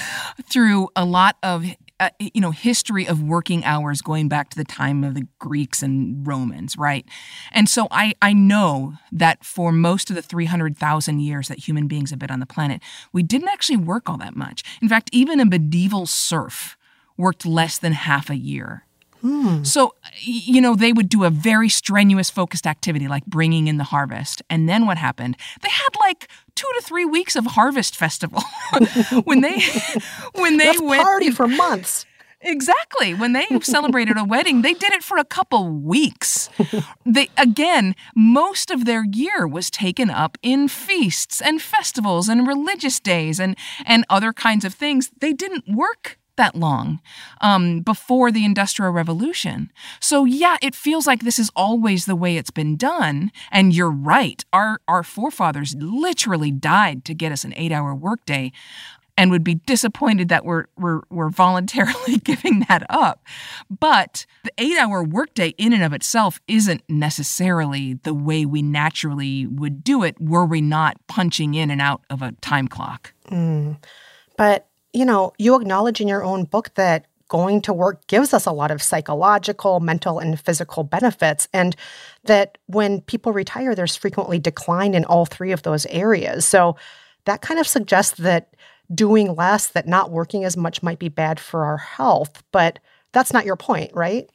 through 0.49 0.89
a 0.95 1.05
lot 1.05 1.35
of 1.43 1.65
uh, 1.99 2.09
you 2.19 2.39
know 2.39 2.51
history 2.51 3.07
of 3.07 3.21
working 3.21 3.65
hours 3.65 4.01
going 4.01 4.29
back 4.29 4.49
to 4.51 4.57
the 4.57 4.63
time 4.63 5.03
of 5.03 5.15
the 5.15 5.27
Greeks 5.39 5.83
and 5.83 6.25
Romans, 6.25 6.77
right? 6.77 7.05
And 7.51 7.67
so 7.67 7.87
I 7.91 8.13
I 8.21 8.33
know 8.33 8.93
that 9.11 9.43
for 9.43 9.71
most 9.71 10.09
of 10.09 10.15
the 10.15 10.21
300,000 10.21 11.19
years 11.19 11.47
that 11.47 11.67
human 11.67 11.87
beings 11.87 12.11
have 12.11 12.19
been 12.19 12.31
on 12.31 12.39
the 12.39 12.45
planet, 12.45 12.81
we 13.11 13.21
didn't 13.23 13.49
actually 13.49 13.77
work 13.77 14.09
all 14.09 14.17
that 14.17 14.35
much. 14.35 14.63
In 14.81 14.87
fact, 14.87 15.09
even 15.11 15.39
a 15.39 15.45
medieval 15.45 16.05
serf 16.05 16.76
worked 17.17 17.45
less 17.45 17.77
than 17.77 17.93
half 17.93 18.29
a 18.29 18.37
year. 18.37 18.83
Hmm. 19.21 19.63
So, 19.63 19.95
you 20.21 20.61
know, 20.61 20.75
they 20.75 20.93
would 20.93 21.09
do 21.09 21.23
a 21.23 21.29
very 21.29 21.69
strenuous, 21.69 22.29
focused 22.29 22.67
activity 22.67 23.07
like 23.07 23.25
bringing 23.25 23.67
in 23.67 23.77
the 23.77 23.85
harvest. 23.85 24.41
And 24.49 24.69
then 24.69 24.85
what 24.85 24.97
happened? 24.97 25.37
They 25.61 25.69
had 25.69 25.89
like 25.99 26.29
two 26.55 26.67
to 26.75 26.81
three 26.81 27.05
weeks 27.05 27.35
of 27.35 27.45
harvest 27.45 27.95
festival 27.95 28.43
when 29.23 29.41
they 29.41 29.59
when 30.35 30.57
they 30.57 30.65
That's 30.65 30.81
went 30.81 31.03
party 31.03 31.31
for 31.31 31.47
months. 31.47 32.05
Exactly. 32.41 33.15
When 33.15 33.33
they 33.33 33.45
celebrated 33.61 34.17
a 34.17 34.23
wedding, 34.23 34.61
they 34.61 34.73
did 34.73 34.93
it 34.93 35.03
for 35.03 35.17
a 35.17 35.25
couple 35.25 35.67
weeks. 35.67 36.49
They 37.03 37.29
again, 37.37 37.95
most 38.15 38.69
of 38.69 38.85
their 38.85 39.03
year 39.03 39.47
was 39.47 39.71
taken 39.71 40.11
up 40.11 40.37
in 40.43 40.67
feasts 40.67 41.41
and 41.41 41.59
festivals 41.59 42.29
and 42.29 42.47
religious 42.47 42.99
days 42.99 43.39
and 43.39 43.57
and 43.85 44.05
other 44.09 44.31
kinds 44.31 44.63
of 44.63 44.75
things. 44.75 45.09
They 45.19 45.33
didn't 45.33 45.67
work 45.67 46.19
that 46.37 46.55
long 46.55 46.99
um, 47.41 47.81
before 47.81 48.31
the 48.31 48.45
Industrial 48.45 48.91
Revolution. 48.91 49.71
So 49.99 50.25
yeah, 50.25 50.57
it 50.61 50.75
feels 50.75 51.05
like 51.05 51.21
this 51.21 51.39
is 51.39 51.51
always 51.55 52.05
the 52.05 52.15
way 52.15 52.37
it's 52.37 52.51
been 52.51 52.75
done. 52.77 53.31
And 53.51 53.73
you're 53.73 53.91
right. 53.91 54.43
Our 54.53 54.79
our 54.87 55.03
forefathers 55.03 55.75
literally 55.77 56.51
died 56.51 57.05
to 57.05 57.13
get 57.13 57.31
us 57.31 57.43
an 57.43 57.53
eight-hour 57.55 57.93
workday 57.95 58.51
and 59.17 59.31
would 59.31 59.43
be 59.43 59.55
disappointed 59.55 60.29
that 60.29 60.45
we're, 60.45 60.65
we're, 60.77 61.01
we're 61.09 61.29
voluntarily 61.29 62.17
giving 62.23 62.63
that 62.69 62.85
up. 62.89 63.25
But 63.69 64.25
the 64.43 64.51
eight 64.57 64.77
hour 64.77 65.03
workday, 65.03 65.49
in 65.57 65.73
and 65.73 65.83
of 65.83 65.91
itself, 65.91 66.39
isn't 66.47 66.83
necessarily 66.87 67.95
the 67.95 68.13
way 68.13 68.45
we 68.45 68.61
naturally 68.61 69.47
would 69.47 69.83
do 69.83 70.03
it 70.03 70.21
were 70.21 70.45
we 70.45 70.61
not 70.61 70.97
punching 71.07 71.55
in 71.55 71.71
and 71.71 71.81
out 71.81 72.03
of 72.09 72.21
a 72.21 72.33
time 72.33 72.67
clock. 72.67 73.13
Mm. 73.31 73.77
But, 74.37 74.67
you 74.93 75.05
know, 75.05 75.33
you 75.37 75.55
acknowledge 75.55 76.01
in 76.01 76.07
your 76.07 76.23
own 76.23 76.45
book 76.45 76.73
that 76.75 77.05
going 77.29 77.61
to 77.61 77.73
work 77.73 78.07
gives 78.07 78.33
us 78.33 78.45
a 78.45 78.51
lot 78.51 78.71
of 78.71 78.81
psychological, 78.81 79.79
mental, 79.79 80.19
and 80.19 80.39
physical 80.39 80.83
benefits. 80.83 81.47
And 81.53 81.75
that 82.23 82.57
when 82.67 83.01
people 83.01 83.33
retire, 83.33 83.75
there's 83.75 83.95
frequently 83.95 84.39
decline 84.39 84.93
in 84.93 85.05
all 85.05 85.25
three 85.25 85.51
of 85.51 85.63
those 85.63 85.85
areas. 85.87 86.45
So 86.45 86.77
that 87.25 87.41
kind 87.41 87.59
of 87.59 87.67
suggests 87.67 88.17
that 88.19 88.55
doing 88.93 89.35
less, 89.35 89.67
that 89.67 89.87
not 89.87 90.11
working 90.11 90.45
as 90.45 90.55
much 90.55 90.81
might 90.81 90.99
be 90.99 91.09
bad 91.09 91.39
for 91.39 91.65
our 91.65 91.77
health. 91.77 92.43
But 92.51 92.79
that's 93.11 93.33
not 93.33 93.45
your 93.45 93.57
point, 93.57 93.91
right? 93.93 94.29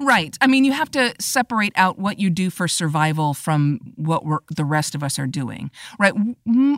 Right. 0.00 0.36
I 0.40 0.46
mean, 0.46 0.64
you 0.64 0.72
have 0.72 0.90
to 0.92 1.14
separate 1.18 1.72
out 1.76 1.98
what 1.98 2.18
you 2.18 2.30
do 2.30 2.50
for 2.50 2.68
survival 2.68 3.34
from 3.34 3.80
what 3.96 4.22
the 4.54 4.64
rest 4.64 4.94
of 4.94 5.02
us 5.02 5.18
are 5.18 5.26
doing, 5.26 5.70
right? 5.98 6.12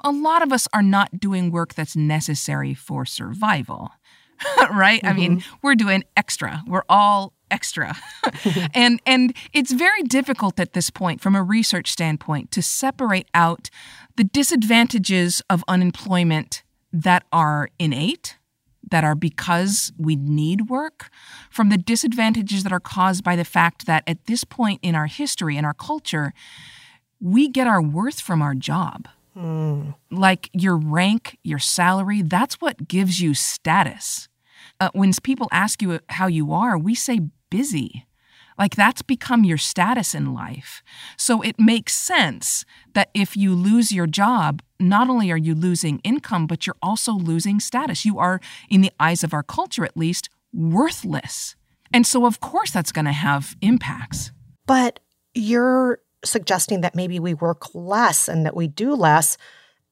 A 0.04 0.10
lot 0.10 0.42
of 0.42 0.52
us 0.52 0.68
are 0.72 0.82
not 0.82 1.18
doing 1.18 1.50
work 1.50 1.74
that's 1.74 1.96
necessary 1.96 2.74
for 2.74 3.04
survival, 3.04 3.90
right? 4.70 5.02
Mm-hmm. 5.02 5.06
I 5.06 5.12
mean, 5.12 5.38
mm-hmm. 5.38 5.56
we're 5.62 5.74
doing 5.74 6.04
extra. 6.16 6.62
We're 6.66 6.84
all 6.88 7.32
extra. 7.50 7.96
and 8.74 9.00
and 9.06 9.36
it's 9.52 9.72
very 9.72 10.02
difficult 10.02 10.60
at 10.60 10.72
this 10.72 10.90
point 10.90 11.20
from 11.20 11.34
a 11.34 11.42
research 11.42 11.90
standpoint 11.90 12.50
to 12.52 12.62
separate 12.62 13.28
out 13.34 13.70
the 14.16 14.24
disadvantages 14.24 15.42
of 15.48 15.64
unemployment 15.68 16.62
that 16.92 17.24
are 17.32 17.68
innate, 17.78 18.38
that 18.90 19.04
are 19.04 19.14
because 19.14 19.92
we 19.98 20.16
need 20.16 20.68
work, 20.68 21.10
from 21.50 21.68
the 21.68 21.78
disadvantages 21.78 22.62
that 22.62 22.72
are 22.72 22.80
caused 22.80 23.24
by 23.24 23.36
the 23.36 23.44
fact 23.44 23.86
that 23.86 24.04
at 24.06 24.26
this 24.26 24.44
point 24.44 24.80
in 24.82 24.94
our 24.94 25.06
history, 25.06 25.56
in 25.56 25.64
our 25.64 25.74
culture, 25.74 26.32
we 27.20 27.48
get 27.48 27.66
our 27.66 27.82
worth 27.82 28.20
from 28.20 28.42
our 28.42 28.54
job. 28.54 29.08
Mm. 29.36 29.94
Like 30.10 30.50
your 30.52 30.76
rank, 30.76 31.38
your 31.42 31.58
salary, 31.58 32.22
that's 32.22 32.60
what 32.60 32.88
gives 32.88 33.20
you 33.20 33.34
status. 33.34 34.28
Uh, 34.80 34.90
when 34.92 35.12
people 35.22 35.48
ask 35.52 35.82
you 35.82 36.00
how 36.08 36.26
you 36.26 36.52
are, 36.52 36.78
we 36.78 36.94
say 36.94 37.20
busy. 37.50 38.06
Like 38.58 38.76
that's 38.76 39.02
become 39.02 39.44
your 39.44 39.58
status 39.58 40.14
in 40.14 40.32
life. 40.32 40.82
So 41.16 41.42
it 41.42 41.58
makes 41.58 41.94
sense 41.94 42.64
that 42.94 43.10
if 43.14 43.36
you 43.36 43.54
lose 43.54 43.92
your 43.92 44.06
job, 44.06 44.62
not 44.88 45.08
only 45.08 45.30
are 45.30 45.36
you 45.36 45.54
losing 45.54 45.98
income, 46.00 46.46
but 46.46 46.66
you're 46.66 46.76
also 46.82 47.12
losing 47.12 47.60
status. 47.60 48.04
You 48.04 48.18
are, 48.18 48.40
in 48.68 48.80
the 48.80 48.92
eyes 49.00 49.24
of 49.24 49.34
our 49.34 49.42
culture 49.42 49.84
at 49.84 49.96
least, 49.96 50.28
worthless. 50.52 51.56
And 51.92 52.06
so, 52.06 52.26
of 52.26 52.40
course, 52.40 52.70
that's 52.70 52.92
going 52.92 53.04
to 53.04 53.12
have 53.12 53.56
impacts. 53.60 54.32
But 54.66 55.00
you're 55.34 56.00
suggesting 56.24 56.80
that 56.80 56.94
maybe 56.94 57.20
we 57.20 57.34
work 57.34 57.74
less 57.74 58.28
and 58.28 58.46
that 58.46 58.56
we 58.56 58.66
do 58.66 58.94
less, 58.94 59.36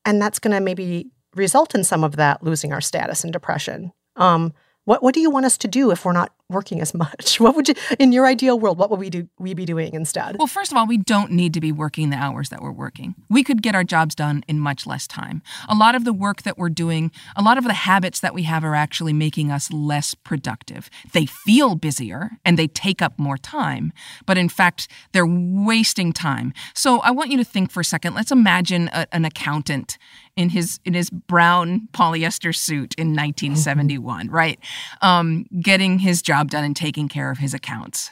and 0.04 0.20
that's 0.20 0.38
going 0.38 0.54
to 0.54 0.60
maybe 0.60 1.10
result 1.34 1.74
in 1.74 1.84
some 1.84 2.04
of 2.04 2.16
that 2.16 2.42
losing 2.42 2.72
our 2.72 2.80
status 2.80 3.24
and 3.24 3.32
depression. 3.32 3.92
Um, 4.16 4.52
what 4.84 5.02
what 5.02 5.14
do 5.14 5.20
you 5.20 5.30
want 5.30 5.46
us 5.46 5.56
to 5.58 5.68
do 5.68 5.90
if 5.90 6.04
we're 6.04 6.12
not 6.12 6.32
working 6.52 6.80
as 6.80 6.94
much? 6.94 7.40
What 7.42 7.56
would 7.56 7.68
you 7.68 7.74
in 7.98 8.12
your 8.12 8.26
ideal 8.26 8.58
world, 8.58 8.78
what 8.78 8.88
would 8.90 9.00
we 9.00 9.10
do 9.10 9.28
we 9.38 9.52
be 9.52 9.64
doing 9.64 9.94
instead? 9.94 10.36
Well, 10.38 10.46
first 10.46 10.70
of 10.70 10.78
all, 10.78 10.86
we 10.86 10.96
don't 10.96 11.32
need 11.32 11.52
to 11.54 11.60
be 11.60 11.72
working 11.72 12.10
the 12.10 12.16
hours 12.16 12.50
that 12.50 12.62
we're 12.62 12.70
working. 12.70 13.16
We 13.28 13.42
could 13.42 13.62
get 13.62 13.74
our 13.74 13.82
jobs 13.82 14.14
done 14.14 14.44
in 14.46 14.60
much 14.60 14.86
less 14.86 15.08
time. 15.08 15.42
A 15.68 15.74
lot 15.74 15.96
of 15.96 16.04
the 16.04 16.12
work 16.12 16.42
that 16.42 16.56
we're 16.56 16.68
doing, 16.68 17.10
a 17.34 17.42
lot 17.42 17.58
of 17.58 17.64
the 17.64 17.72
habits 17.72 18.20
that 18.20 18.32
we 18.32 18.44
have 18.44 18.62
are 18.64 18.76
actually 18.76 19.12
making 19.12 19.50
us 19.50 19.72
less 19.72 20.14
productive. 20.14 20.88
They 21.12 21.26
feel 21.26 21.74
busier 21.74 22.30
and 22.44 22.56
they 22.56 22.68
take 22.68 23.02
up 23.02 23.18
more 23.18 23.38
time, 23.38 23.92
but 24.24 24.38
in 24.38 24.48
fact, 24.48 24.88
they're 25.12 25.26
wasting 25.26 26.12
time. 26.12 26.52
So 26.74 27.00
I 27.00 27.10
want 27.10 27.30
you 27.30 27.38
to 27.38 27.44
think 27.44 27.70
for 27.72 27.80
a 27.80 27.84
second. 27.84 28.14
Let's 28.14 28.30
imagine 28.30 28.88
a, 28.92 29.06
an 29.12 29.24
accountant 29.24 29.98
in 30.36 30.48
his 30.50 30.80
in 30.84 30.94
his 30.94 31.10
brown 31.10 31.88
polyester 31.92 32.54
suit 32.54 32.94
in 32.96 33.08
1971, 33.08 34.28
right? 34.30 34.58
Um, 35.02 35.46
getting 35.60 35.98
his 35.98 36.22
job 36.22 36.41
done 36.50 36.64
and 36.64 36.76
taking 36.76 37.08
care 37.08 37.30
of 37.30 37.38
his 37.38 37.54
accounts. 37.54 38.10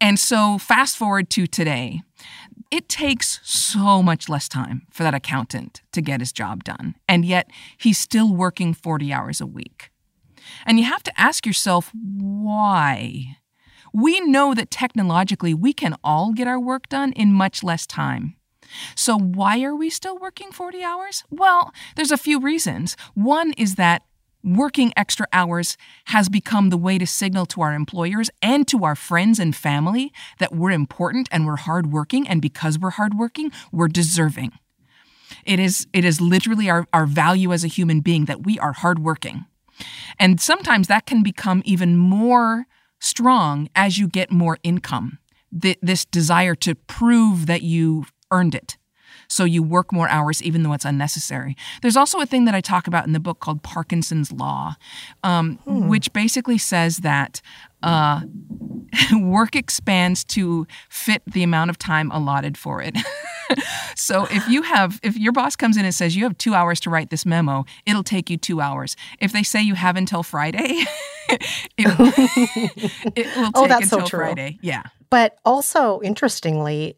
And 0.00 0.18
so, 0.18 0.56
fast 0.58 0.96
forward 0.96 1.28
to 1.30 1.46
today, 1.46 2.02
it 2.70 2.88
takes 2.88 3.40
so 3.42 4.02
much 4.02 4.28
less 4.28 4.48
time 4.48 4.86
for 4.90 5.02
that 5.02 5.14
accountant 5.14 5.82
to 5.92 6.00
get 6.00 6.20
his 6.20 6.32
job 6.32 6.64
done, 6.64 6.94
and 7.08 7.24
yet 7.24 7.50
he's 7.76 7.98
still 7.98 8.34
working 8.34 8.72
40 8.72 9.12
hours 9.12 9.40
a 9.40 9.46
week. 9.46 9.90
And 10.64 10.78
you 10.78 10.84
have 10.86 11.02
to 11.02 11.20
ask 11.20 11.44
yourself, 11.44 11.90
why? 11.92 13.36
We 13.92 14.20
know 14.20 14.54
that 14.54 14.70
technologically 14.70 15.52
we 15.52 15.72
can 15.72 15.96
all 16.02 16.32
get 16.32 16.46
our 16.46 16.60
work 16.60 16.88
done 16.88 17.12
in 17.12 17.32
much 17.32 17.62
less 17.62 17.86
time. 17.86 18.36
So, 18.94 19.18
why 19.18 19.62
are 19.62 19.74
we 19.74 19.90
still 19.90 20.16
working 20.16 20.52
40 20.52 20.82
hours? 20.82 21.24
Well, 21.28 21.72
there's 21.96 22.12
a 22.12 22.16
few 22.16 22.40
reasons. 22.40 22.96
One 23.14 23.52
is 23.54 23.74
that 23.74 24.02
working 24.42 24.92
extra 24.96 25.26
hours 25.32 25.76
has 26.06 26.28
become 26.28 26.70
the 26.70 26.76
way 26.76 26.98
to 26.98 27.06
signal 27.06 27.46
to 27.46 27.62
our 27.62 27.74
employers 27.74 28.30
and 28.42 28.66
to 28.68 28.84
our 28.84 28.96
friends 28.96 29.38
and 29.38 29.54
family 29.54 30.12
that 30.38 30.54
we're 30.54 30.70
important 30.70 31.28
and 31.30 31.46
we're 31.46 31.56
hardworking, 31.56 32.26
and 32.26 32.40
because 32.40 32.78
we're 32.78 32.90
hardworking, 32.90 33.52
we're 33.72 33.88
deserving. 33.88 34.52
It 35.44 35.58
is, 35.58 35.86
it 35.92 36.04
is 36.04 36.20
literally 36.20 36.68
our, 36.68 36.86
our 36.92 37.06
value 37.06 37.52
as 37.52 37.64
a 37.64 37.68
human 37.68 38.00
being 38.00 38.24
that 38.26 38.44
we 38.44 38.58
are 38.58 38.72
hardworking. 38.72 39.46
And 40.18 40.40
sometimes 40.40 40.88
that 40.88 41.06
can 41.06 41.22
become 41.22 41.62
even 41.64 41.96
more 41.96 42.66
strong 42.98 43.68
as 43.74 43.98
you 43.98 44.08
get 44.08 44.30
more 44.30 44.58
income. 44.62 45.18
this 45.52 46.04
desire 46.04 46.54
to 46.54 46.74
prove 46.74 47.46
that 47.46 47.62
you 47.62 48.06
earned 48.30 48.54
it. 48.54 48.76
So 49.30 49.44
you 49.44 49.62
work 49.62 49.92
more 49.92 50.08
hours 50.08 50.42
even 50.42 50.64
though 50.64 50.72
it's 50.72 50.84
unnecessary. 50.84 51.56
There's 51.82 51.96
also 51.96 52.20
a 52.20 52.26
thing 52.26 52.44
that 52.44 52.54
I 52.54 52.60
talk 52.60 52.86
about 52.86 53.06
in 53.06 53.12
the 53.12 53.20
book 53.20 53.40
called 53.40 53.62
Parkinson's 53.62 54.32
Law, 54.32 54.74
um, 55.22 55.56
hmm. 55.64 55.88
which 55.88 56.12
basically 56.12 56.58
says 56.58 56.98
that 56.98 57.40
uh, 57.82 58.22
work 59.12 59.54
expands 59.54 60.24
to 60.24 60.66
fit 60.88 61.22
the 61.26 61.42
amount 61.42 61.70
of 61.70 61.78
time 61.78 62.10
allotted 62.10 62.58
for 62.58 62.82
it. 62.82 62.96
so 63.96 64.24
if 64.30 64.46
you 64.48 64.62
have, 64.62 64.98
if 65.02 65.16
your 65.16 65.32
boss 65.32 65.56
comes 65.56 65.76
in 65.76 65.84
and 65.84 65.94
says 65.94 66.16
you 66.16 66.24
have 66.24 66.36
two 66.36 66.54
hours 66.54 66.80
to 66.80 66.90
write 66.90 67.10
this 67.10 67.24
memo, 67.24 67.64
it'll 67.86 68.02
take 68.02 68.30
you 68.30 68.36
two 68.36 68.60
hours. 68.60 68.96
If 69.20 69.32
they 69.32 69.42
say 69.42 69.62
you 69.62 69.74
have 69.74 69.96
until 69.96 70.22
Friday, 70.22 70.58
it, 71.28 71.40
it, 71.78 71.88
will 73.36 73.46
oh, 73.46 73.50
take 73.50 73.52
oh, 73.54 73.68
that's 73.68 73.84
until 73.84 74.00
so 74.00 74.06
true. 74.06 74.18
Friday. 74.18 74.58
Yeah. 74.60 74.82
But 75.08 75.38
also, 75.44 76.00
interestingly, 76.02 76.96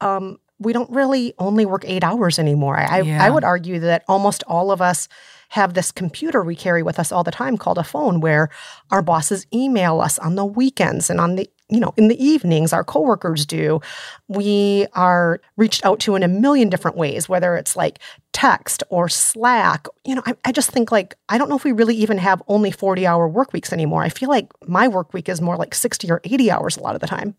um, 0.00 0.38
we 0.64 0.72
don't 0.72 0.90
really 0.90 1.34
only 1.38 1.66
work 1.66 1.84
eight 1.86 2.04
hours 2.04 2.38
anymore. 2.38 2.78
I, 2.78 3.02
yeah. 3.02 3.24
I 3.24 3.30
would 3.30 3.44
argue 3.44 3.80
that 3.80 4.04
almost 4.08 4.42
all 4.46 4.70
of 4.70 4.80
us 4.80 5.08
have 5.50 5.74
this 5.74 5.92
computer 5.92 6.42
we 6.42 6.56
carry 6.56 6.82
with 6.82 6.98
us 6.98 7.12
all 7.12 7.22
the 7.22 7.30
time 7.30 7.56
called 7.56 7.78
a 7.78 7.84
phone 7.84 8.20
where 8.20 8.48
our 8.90 9.02
bosses 9.02 9.46
email 9.52 10.00
us 10.00 10.18
on 10.18 10.34
the 10.34 10.44
weekends 10.44 11.10
and 11.10 11.20
on 11.20 11.36
the 11.36 11.48
you 11.74 11.80
know, 11.80 11.92
in 11.96 12.06
the 12.06 12.24
evenings, 12.24 12.72
our 12.72 12.84
coworkers 12.84 13.44
do. 13.44 13.80
We 14.28 14.86
are 14.92 15.40
reached 15.56 15.84
out 15.84 15.98
to 16.00 16.14
in 16.14 16.22
a 16.22 16.28
million 16.28 16.68
different 16.68 16.96
ways, 16.96 17.28
whether 17.28 17.56
it's 17.56 17.74
like 17.74 17.98
text 18.32 18.84
or 18.90 19.08
Slack. 19.08 19.86
You 20.04 20.14
know, 20.14 20.22
I, 20.24 20.34
I 20.44 20.52
just 20.52 20.70
think 20.70 20.92
like, 20.92 21.16
I 21.28 21.36
don't 21.36 21.48
know 21.48 21.56
if 21.56 21.64
we 21.64 21.72
really 21.72 21.96
even 21.96 22.18
have 22.18 22.40
only 22.46 22.70
40 22.70 23.08
hour 23.08 23.26
work 23.26 23.52
weeks 23.52 23.72
anymore. 23.72 24.04
I 24.04 24.08
feel 24.08 24.28
like 24.28 24.46
my 24.68 24.86
work 24.86 25.12
week 25.12 25.28
is 25.28 25.40
more 25.40 25.56
like 25.56 25.74
60 25.74 26.08
or 26.12 26.20
80 26.22 26.48
hours 26.48 26.76
a 26.76 26.80
lot 26.80 26.94
of 26.94 27.00
the 27.00 27.08
time. 27.08 27.34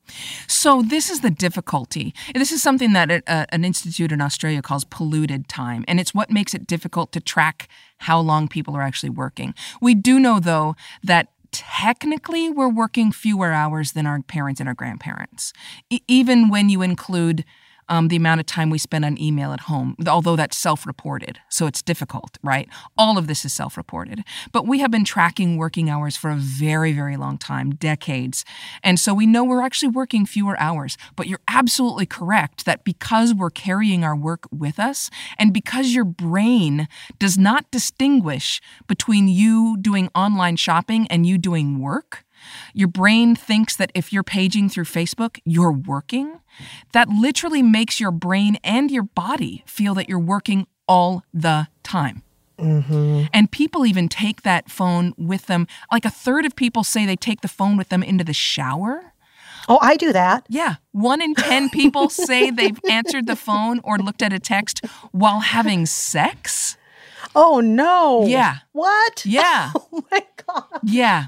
So, 0.48 0.82
this 0.82 1.10
is 1.10 1.22
the 1.22 1.30
difficulty. 1.30 2.14
This 2.34 2.52
is 2.52 2.62
something 2.62 2.92
that 2.92 3.24
uh, 3.28 3.46
an 3.50 3.64
institute 3.64 4.12
in 4.12 4.20
Australia 4.20 4.62
calls 4.62 4.84
polluted 4.84 5.48
time. 5.48 5.86
And 5.88 6.00
it's 6.00 6.14
what 6.14 6.30
makes 6.30 6.54
it 6.54 6.68
difficult 6.68 7.14
to 7.14 7.22
track 7.22 7.70
how 8.00 8.20
long 8.20 8.48
people 8.48 8.76
are 8.76 8.82
actually 8.82 9.10
working. 9.10 9.54
We 9.82 9.96
do 9.96 10.20
know, 10.20 10.40
though, 10.40 10.76
that 11.04 11.30
technically 11.56 12.50
we're 12.50 12.70
working 12.70 13.12
fewer 13.12 13.52
hours 13.52 13.94
than 13.94 14.06
our 14.06 14.22
parents 14.22 14.60
and 14.60 14.70
our 14.70 14.76
grandparents, 14.76 15.54
e- 15.90 16.02
even 16.08 16.50
when 16.50 16.70
you 16.70 16.82
include 16.82 17.46
um, 17.90 18.08
the 18.08 18.16
amount 18.16 18.40
of 18.40 18.46
time 18.46 18.70
we 18.70 18.78
spend 18.78 19.06
on 19.06 19.20
email 19.20 19.54
at 19.54 19.62
home, 19.62 19.96
although 20.08 20.36
that's 20.36 20.58
self 20.58 20.86
reported. 20.86 21.40
So 21.50 21.68
it's 21.68 21.82
difficult, 21.82 22.38
right? 22.44 22.68
All 22.98 23.18
of 23.18 23.28
this 23.28 23.46
is 23.46 23.54
self 23.54 23.78
reported. 23.78 24.24
But 24.52 24.68
we 24.68 24.80
have 24.80 24.92
been 24.92 25.06
tracking 25.06 25.58
working 25.58 25.90
hours 25.90 26.18
for 26.18 26.30
a 26.30 26.36
very, 26.36 26.92
very 26.92 27.18
long 27.18 27.38
time, 27.38 27.72
decades. 27.72 28.46
And 28.84 29.00
so 29.00 29.14
we 29.14 29.26
know 29.26 29.44
we're 29.44 29.62
actually 29.62 29.90
working 29.90 30.26
fewer 30.26 30.60
hours. 30.60 30.98
But 31.16 31.28
you're 31.28 31.40
absolutely 31.48 32.06
correct 32.06 32.66
that 32.66 32.84
because 32.84 33.34
we're 33.34 33.50
carrying 33.50 34.04
our 34.04 34.16
work 34.16 34.48
with 34.52 34.80
us 34.80 35.10
and 35.38 35.54
because 35.54 35.94
your 35.94 36.06
brain 36.06 36.88
does 37.20 37.38
not 37.38 37.70
distinguish 37.72 38.62
between 38.88 39.28
you 39.28 39.78
doing 39.80 40.10
online 40.16 40.56
shopping 40.56 41.08
and 41.10 41.26
you 41.26 41.38
doing 41.38 41.80
work, 41.80 42.25
your 42.74 42.88
brain 42.88 43.36
thinks 43.36 43.76
that 43.76 43.92
if 43.94 44.12
you're 44.12 44.24
paging 44.24 44.70
through 44.70 44.86
Facebook, 44.86 45.40
you're 45.46 45.72
working. 45.72 46.40
That 46.94 47.10
literally 47.10 47.62
makes 47.62 48.00
your 48.00 48.12
brain 48.12 48.58
and 48.64 48.90
your 48.90 49.04
body 49.04 49.64
feel 49.66 49.94
that 49.96 50.08
you're 50.08 50.20
working 50.20 50.68
all 50.88 51.24
the 51.34 51.68
time. 51.84 52.24
Mm-hmm. 52.58 53.24
And 53.34 53.52
people 53.52 53.86
even 53.86 54.08
take 54.08 54.44
that 54.44 54.70
phone 54.70 55.14
with 55.18 55.48
them. 55.48 55.68
Like 55.92 56.06
a 56.06 56.10
third 56.10 56.46
of 56.46 56.56
people 56.56 56.84
say 56.84 57.06
they 57.06 57.16
take 57.16 57.42
the 57.42 57.48
phone 57.48 57.78
with 57.78 57.90
them 57.90 58.02
into 58.04 58.24
the 58.24 58.34
shower. 58.34 59.14
Oh, 59.68 59.80
I 59.82 59.98
do 59.98 60.14
that. 60.14 60.46
Yeah. 60.48 60.76
One 60.92 61.22
in 61.22 61.34
10 61.34 61.70
people 61.70 62.10
say 62.10 62.52
they've 62.52 62.80
answered 62.90 63.28
the 63.28 63.36
phone 63.36 63.82
or 63.84 63.98
looked 63.98 64.22
at 64.22 64.32
a 64.32 64.40
text 64.40 64.86
while 65.12 65.40
having 65.40 65.86
sex. 65.86 66.78
Oh, 67.36 67.60
no. 67.60 68.26
Yeah. 68.26 68.58
What? 68.72 69.26
Yeah. 69.26 69.72
Oh, 69.92 70.04
my 70.12 70.26
God. 70.48 70.80
Yeah. 70.84 71.28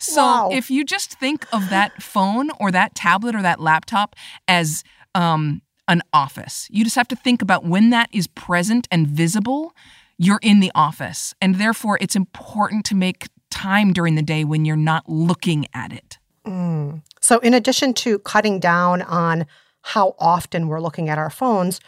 So 0.00 0.24
Wow. 0.24 0.48
if 0.50 0.70
you 0.70 0.84
just 0.84 1.18
think 1.18 1.46
of 1.52 1.68
that 1.70 2.02
phone 2.02 2.50
or 2.58 2.70
that 2.70 2.94
tablet 2.94 3.34
or 3.34 3.42
that 3.42 3.60
laptop 3.60 4.16
as 4.48 4.82
um, 5.14 5.62
an 5.88 6.02
office, 6.12 6.66
you 6.70 6.84
just 6.84 6.96
have 6.96 7.08
to 7.08 7.16
think 7.16 7.42
about 7.42 7.64
when 7.64 7.90
that 7.90 8.08
is 8.12 8.26
present 8.26 8.88
and 8.90 9.06
visible, 9.06 9.74
you're 10.16 10.40
in 10.42 10.60
the 10.60 10.72
office. 10.74 11.34
And 11.40 11.56
therefore, 11.56 11.98
it's 12.00 12.16
important 12.16 12.84
to 12.86 12.94
make 12.94 13.28
time 13.50 13.92
during 13.92 14.14
the 14.14 14.22
day 14.22 14.44
when 14.44 14.64
you're 14.64 14.76
not 14.76 15.08
looking 15.08 15.66
at 15.74 15.92
it. 15.92 16.18
Mm. 16.46 17.02
So, 17.20 17.38
in 17.40 17.52
addition 17.52 17.92
to 17.94 18.18
cutting 18.20 18.58
down 18.58 19.02
on 19.02 19.46
how 19.82 20.14
often 20.18 20.68
we're 20.68 20.80
looking 20.80 21.08
at 21.08 21.18
our 21.18 21.30
phones, 21.30 21.80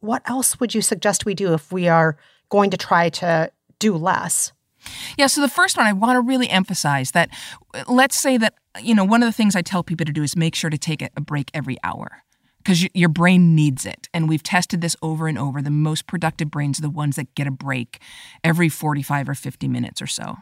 what 0.00 0.22
else 0.28 0.58
would 0.60 0.74
you 0.74 0.82
suggest 0.82 1.26
we 1.26 1.34
do 1.34 1.52
if 1.52 1.70
we 1.70 1.88
are 1.88 2.16
going 2.48 2.70
to 2.70 2.76
try 2.76 3.08
to 3.10 3.50
do 3.78 3.96
less? 3.96 4.52
Yeah, 5.18 5.26
so 5.26 5.40
the 5.40 5.48
first 5.48 5.76
one, 5.76 5.86
I 5.86 5.92
want 5.92 6.16
to 6.16 6.20
really 6.20 6.48
emphasize 6.48 7.10
that 7.12 7.30
let's 7.86 8.16
say 8.16 8.36
that, 8.38 8.54
you 8.80 8.94
know, 8.94 9.04
one 9.04 9.22
of 9.22 9.28
the 9.28 9.32
things 9.32 9.56
I 9.56 9.62
tell 9.62 9.82
people 9.82 10.06
to 10.06 10.12
do 10.12 10.22
is 10.22 10.36
make 10.36 10.54
sure 10.54 10.70
to 10.70 10.78
take 10.78 11.02
a 11.02 11.20
break 11.20 11.50
every 11.54 11.76
hour 11.82 12.22
because 12.58 12.86
your 12.94 13.08
brain 13.08 13.54
needs 13.54 13.86
it. 13.86 14.08
And 14.12 14.28
we've 14.28 14.42
tested 14.42 14.80
this 14.80 14.96
over 15.02 15.28
and 15.28 15.38
over. 15.38 15.62
The 15.62 15.70
most 15.70 16.06
productive 16.06 16.50
brains 16.50 16.78
are 16.78 16.82
the 16.82 16.90
ones 16.90 17.16
that 17.16 17.34
get 17.34 17.46
a 17.46 17.50
break 17.50 18.00
every 18.44 18.68
45 18.68 19.28
or 19.28 19.34
50 19.34 19.68
minutes 19.68 20.02
or 20.02 20.06
so. 20.06 20.36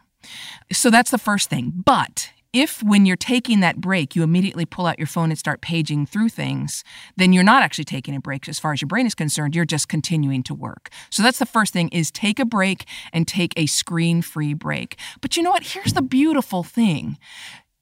So 0.71 0.89
that's 0.89 1.11
the 1.11 1.17
first 1.17 1.49
thing. 1.49 1.71
But 1.85 2.31
if 2.51 2.81
when 2.81 3.05
you're 3.05 3.15
taking 3.15 3.59
that 3.59 3.77
break, 3.77 4.15
you 4.15 4.23
immediately 4.23 4.65
pull 4.65 4.87
out 4.87 4.97
your 4.97 5.07
phone 5.07 5.29
and 5.29 5.37
start 5.37 5.61
paging 5.61 6.05
through 6.05 6.29
things, 6.29 6.83
then 7.15 7.31
you're 7.31 7.43
not 7.43 7.61
actually 7.61 7.83
taking 7.83 8.15
a 8.15 8.19
break 8.19 8.49
as 8.49 8.59
far 8.59 8.73
as 8.73 8.81
your 8.81 8.87
brain 8.87 9.05
is 9.05 9.13
concerned. 9.13 9.55
You're 9.55 9.65
just 9.65 9.87
continuing 9.87 10.41
to 10.43 10.53
work. 10.53 10.89
So 11.11 11.21
that's 11.21 11.39
the 11.39 11.45
first 11.45 11.73
thing 11.73 11.89
is 11.89 12.09
take 12.09 12.39
a 12.39 12.45
break 12.45 12.85
and 13.13 13.27
take 13.27 13.53
a 13.55 13.67
screen-free 13.67 14.55
break. 14.55 14.97
But 15.21 15.37
you 15.37 15.43
know 15.43 15.51
what? 15.51 15.63
Here's 15.63 15.93
the 15.93 16.01
beautiful 16.01 16.63
thing. 16.63 17.17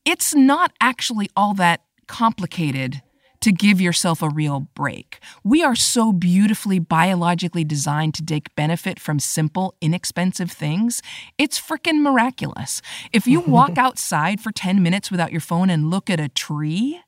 It's 0.04 0.34
not 0.36 0.74
actually 0.82 1.30
all 1.36 1.54
that 1.56 1.82
complicated 2.08 3.02
to 3.42 3.52
give 3.52 3.80
yourself 3.80 4.22
a 4.22 4.30
real 4.30 4.62
break. 4.76 5.20
We 5.44 5.64
are 5.64 5.76
so 5.76 6.12
beautifully 6.12 6.80
biologically 6.80 7.64
designed 7.64 8.14
to 8.16 8.26
take 8.26 8.56
benefit 8.56 9.00
from 9.00 9.20
simple, 9.20 9.76
inexpensive 9.82 10.52
things. 10.52 11.02
It's 11.38 11.60
freaking 11.60 12.02
miraculous. 12.02 12.82
If 13.14 13.28
you 13.28 13.42
walk 13.42 13.78
outside 13.78 14.42
for 14.42 14.52
10 14.52 14.82
minutes 14.82 15.12
without 15.12 15.32
your 15.32 15.42
phone 15.42 15.70
and 15.70 15.90
look 15.90 16.10
at 16.10 16.20
a 16.20 16.30
tree, 16.30 17.02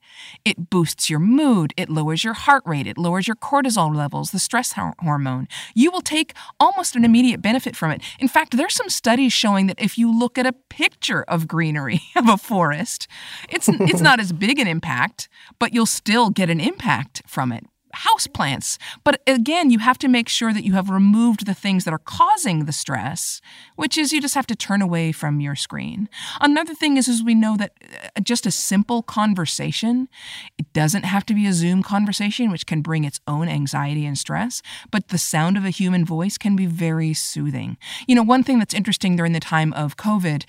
it 0.46 0.70
boosts 0.70 1.10
your 1.10 1.20
mood, 1.20 1.74
it 1.78 1.90
lowers 1.90 2.24
your 2.24 2.34
heart 2.34 2.64
rate, 2.66 2.88
it 2.88 2.98
lowers 2.98 3.28
your 3.28 3.36
cortisol 3.36 3.94
levels, 3.96 4.32
the 4.32 4.40
stress 4.40 4.74
hormone. 4.74 5.48
You 5.74 5.92
will 5.92 6.02
take 6.02 6.34
almost 6.60 6.96
an 6.96 7.06
immediate 7.06 7.42
benefit 7.42 7.76
from 7.76 7.92
it. 7.92 8.02
In 8.20 8.28
fact, 8.28 8.58
there's 8.58 8.76
some 8.76 8.90
studies 8.90 9.34
showing 9.34 9.68
that 9.68 9.82
if 9.82 9.98
you 9.98 10.18
look 10.18 10.38
at 10.38 10.46
a 10.46 10.54
picture 10.54 11.24
of 11.28 11.48
greenery 11.48 12.02
of 12.16 12.28
a 12.28 12.38
forest, 12.38 13.08
it's 13.50 13.68
it's 13.70 14.02
not 14.02 14.20
as 14.20 14.32
big 14.32 14.60
an 14.60 14.68
impact, 14.68 15.30
but 15.60 15.74
you'll 15.74 15.86
still 15.86 16.30
get 16.30 16.50
an 16.50 16.60
impact 16.60 17.22
from 17.26 17.52
it. 17.52 17.66
House 18.00 18.28
plants. 18.28 18.78
But 19.04 19.22
again, 19.28 19.70
you 19.70 19.80
have 19.80 19.98
to 20.00 20.08
make 20.08 20.30
sure 20.30 20.54
that 20.54 20.64
you 20.64 20.74
have 20.74 20.90
removed 20.90 21.46
the 21.46 21.54
things 21.54 21.84
that 21.84 21.94
are 21.94 21.98
causing 22.00 22.64
the 22.66 22.72
stress, 22.72 23.42
which 23.76 23.98
is 23.98 24.14
you 24.14 24.22
just 24.22 24.36
have 24.36 24.48
to 24.48 24.56
turn 24.56 24.82
away 24.82 25.12
from 25.12 25.42
your 25.42 25.56
screen. 25.56 26.08
Another 26.40 26.74
thing 26.74 26.96
is, 26.96 27.10
is 27.10 27.22
we 27.22 27.36
know 27.36 27.58
that 27.58 27.74
uh, 27.84 28.22
just 28.22 28.46
a 28.46 28.52
simple 28.52 29.04
conversation, 29.04 30.08
it 30.58 30.72
doesn't 30.72 31.04
have 31.04 31.26
to 31.26 31.34
be 31.34 31.46
a 31.46 31.52
Zoom 31.52 31.84
conversation, 31.84 32.52
which 32.52 32.66
can 32.66 32.82
bring 32.82 33.04
its 33.04 33.20
own 33.28 33.50
anxiety 33.50 34.06
and 34.06 34.18
stress, 34.18 34.62
but 34.92 35.10
the 35.10 35.18
sound 35.18 35.58
of 35.58 35.66
a 35.66 35.70
human 35.70 36.06
voice 36.06 36.38
can 36.38 36.56
be 36.56 36.66
very 36.66 37.14
soothing. 37.14 37.78
You 38.08 38.16
know, 38.16 38.24
one 38.24 38.44
thing 38.44 38.60
that's 38.60 38.74
interesting 38.74 39.18
during 39.18 39.34
the 39.34 39.42
time 39.42 39.74
of 39.74 39.98
COVID, 39.98 40.46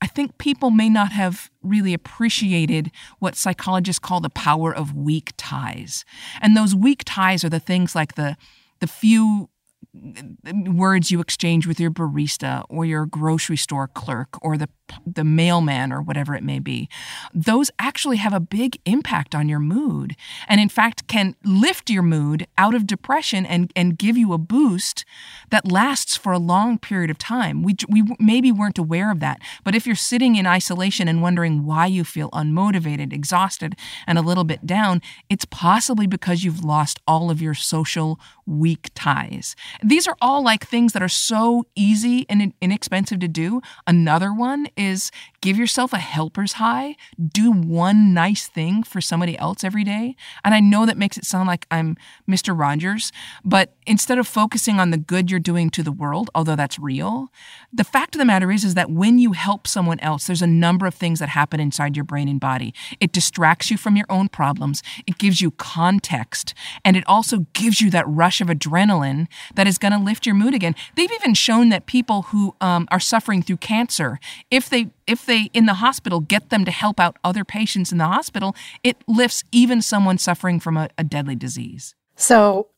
I 0.00 0.06
think 0.06 0.38
people 0.38 0.70
may 0.70 0.88
not 0.88 1.12
have 1.12 1.50
really 1.62 1.94
appreciated 1.94 2.90
what 3.18 3.34
psychologists 3.34 3.98
call 3.98 4.20
the 4.20 4.30
power 4.30 4.74
of 4.74 4.94
weak 4.94 5.32
ties. 5.36 6.04
And 6.40 6.56
those 6.56 6.74
weak 6.74 7.02
ties 7.04 7.44
are 7.44 7.48
the 7.48 7.60
things 7.60 7.94
like 7.94 8.14
the 8.14 8.36
the 8.80 8.86
few 8.86 9.48
uh, 9.94 10.52
words 10.66 11.10
you 11.10 11.20
exchange 11.20 11.66
with 11.66 11.80
your 11.80 11.90
barista 11.90 12.64
or 12.68 12.84
your 12.84 13.06
grocery 13.06 13.56
store 13.56 13.88
clerk 13.88 14.36
or 14.42 14.58
the 14.58 14.68
the 15.06 15.24
mailman 15.24 15.92
or 15.92 16.00
whatever 16.00 16.34
it 16.34 16.42
may 16.42 16.58
be 16.58 16.88
those 17.34 17.70
actually 17.78 18.16
have 18.16 18.32
a 18.32 18.40
big 18.40 18.80
impact 18.84 19.34
on 19.34 19.48
your 19.48 19.58
mood. 19.58 20.16
And 20.48 20.60
in 20.60 20.68
fact 20.68 21.06
can 21.06 21.34
lift 21.44 21.90
your 21.90 22.02
mood 22.02 22.46
out 22.58 22.74
of 22.74 22.86
depression 22.86 23.46
and 23.46 23.72
and 23.76 23.98
give 23.98 24.16
you 24.16 24.32
a 24.32 24.38
boost 24.38 25.04
that 25.50 25.70
lasts 25.70 26.16
for 26.16 26.32
a 26.32 26.38
long 26.38 26.78
period 26.78 27.10
of 27.10 27.18
time. 27.18 27.62
We 27.62 27.76
we 27.88 28.02
maybe 28.18 28.52
weren't 28.52 28.78
aware 28.78 29.10
of 29.10 29.20
that 29.20 29.40
but 29.64 29.74
if 29.74 29.86
you're 29.86 29.96
sitting 29.96 30.36
in 30.36 30.46
isolation 30.46 31.08
and 31.08 31.22
wondering 31.22 31.64
why 31.64 31.86
you 31.86 32.04
feel 32.04 32.30
unmotivated 32.30 33.12
exhausted 33.12 33.76
and 34.06 34.18
a 34.18 34.22
little 34.22 34.44
bit 34.44 34.66
down 34.66 35.02
it's 35.28 35.44
possibly 35.44 36.06
because 36.06 36.44
you've 36.44 36.64
lost 36.64 37.00
all 37.06 37.30
of 37.30 37.42
your 37.42 37.54
social 37.54 38.18
weak 38.46 38.90
ties. 38.94 39.56
These 39.82 40.06
are 40.06 40.16
all 40.20 40.42
like 40.42 40.66
things 40.66 40.92
that 40.92 41.02
are 41.02 41.08
so 41.08 41.66
easy 41.74 42.26
and 42.28 42.52
inexpensive 42.60 43.18
to 43.20 43.28
do. 43.28 43.60
Another 43.86 44.32
one 44.32 44.68
is 44.76 45.10
give 45.40 45.56
yourself 45.56 45.92
a 45.92 45.98
helper's 45.98 46.54
high. 46.54 46.96
Do 47.18 47.52
one 47.52 48.12
nice 48.12 48.46
thing 48.46 48.82
for 48.82 49.00
somebody 49.00 49.38
else 49.38 49.64
every 49.64 49.84
day. 49.84 50.16
And 50.44 50.54
I 50.54 50.60
know 50.60 50.86
that 50.86 50.98
makes 50.98 51.16
it 51.16 51.24
sound 51.24 51.46
like 51.46 51.66
I'm 51.70 51.96
Mr. 52.28 52.58
Rogers, 52.58 53.12
but 53.44 53.74
instead 53.86 54.18
of 54.18 54.26
focusing 54.26 54.80
on 54.80 54.90
the 54.90 54.96
good 54.98 55.30
you're 55.30 55.40
doing 55.40 55.70
to 55.70 55.82
the 55.82 55.92
world, 55.92 56.30
although 56.34 56.56
that's 56.56 56.78
real, 56.78 57.30
the 57.72 57.84
fact 57.84 58.14
of 58.14 58.18
the 58.18 58.24
matter 58.24 58.50
is 58.50 58.64
is 58.64 58.74
that 58.74 58.90
when 58.90 59.18
you 59.18 59.32
help 59.32 59.66
someone 59.66 60.00
else, 60.00 60.26
there's 60.26 60.42
a 60.42 60.46
number 60.46 60.86
of 60.86 60.94
things 60.94 61.20
that 61.20 61.28
happen 61.30 61.60
inside 61.60 61.96
your 61.96 62.04
brain 62.04 62.28
and 62.28 62.40
body. 62.40 62.74
It 63.00 63.12
distracts 63.12 63.70
you 63.70 63.76
from 63.76 63.96
your 63.96 64.06
own 64.08 64.28
problems. 64.28 64.82
It 65.06 65.18
gives 65.18 65.40
you 65.40 65.52
context, 65.52 66.54
and 66.84 66.96
it 66.96 67.04
also 67.06 67.46
gives 67.52 67.80
you 67.80 67.90
that 67.90 68.06
rush 68.08 68.40
of 68.40 68.48
adrenaline 68.48 69.28
that 69.54 69.66
is 69.66 69.78
going 69.78 69.92
to 69.92 69.98
lift 69.98 70.26
your 70.26 70.34
mood 70.34 70.54
again. 70.54 70.74
They've 70.96 71.12
even 71.12 71.34
shown 71.34 71.68
that 71.70 71.86
people 71.86 72.22
who 72.22 72.54
um, 72.60 72.88
are 72.90 73.00
suffering 73.00 73.42
through 73.42 73.58
cancer, 73.58 74.18
if 74.66 74.70
they 74.70 74.90
if 75.06 75.24
they 75.24 75.50
in 75.52 75.66
the 75.66 75.74
hospital 75.74 76.20
get 76.20 76.50
them 76.50 76.64
to 76.64 76.70
help 76.70 76.98
out 76.98 77.16
other 77.22 77.44
patients 77.44 77.92
in 77.92 77.98
the 77.98 78.06
hospital, 78.06 78.54
it 78.82 78.96
lifts 79.06 79.44
even 79.52 79.80
someone 79.80 80.18
suffering 80.18 80.58
from 80.60 80.76
a, 80.76 80.88
a 80.98 81.04
deadly 81.04 81.36
disease. 81.36 81.94
So, 82.16 82.68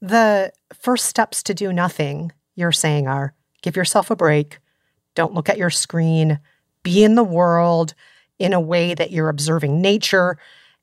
the 0.00 0.52
first 0.74 1.06
steps 1.06 1.42
to 1.44 1.54
do 1.54 1.72
nothing, 1.72 2.32
you're 2.56 2.72
saying, 2.72 3.06
are 3.06 3.34
give 3.62 3.76
yourself 3.76 4.10
a 4.10 4.16
break, 4.16 4.58
don't 5.14 5.34
look 5.34 5.48
at 5.48 5.58
your 5.58 5.70
screen, 5.70 6.40
be 6.82 7.04
in 7.04 7.14
the 7.14 7.24
world 7.24 7.94
in 8.38 8.52
a 8.52 8.60
way 8.60 8.94
that 8.94 9.10
you're 9.10 9.28
observing 9.28 9.80
nature, 9.80 10.38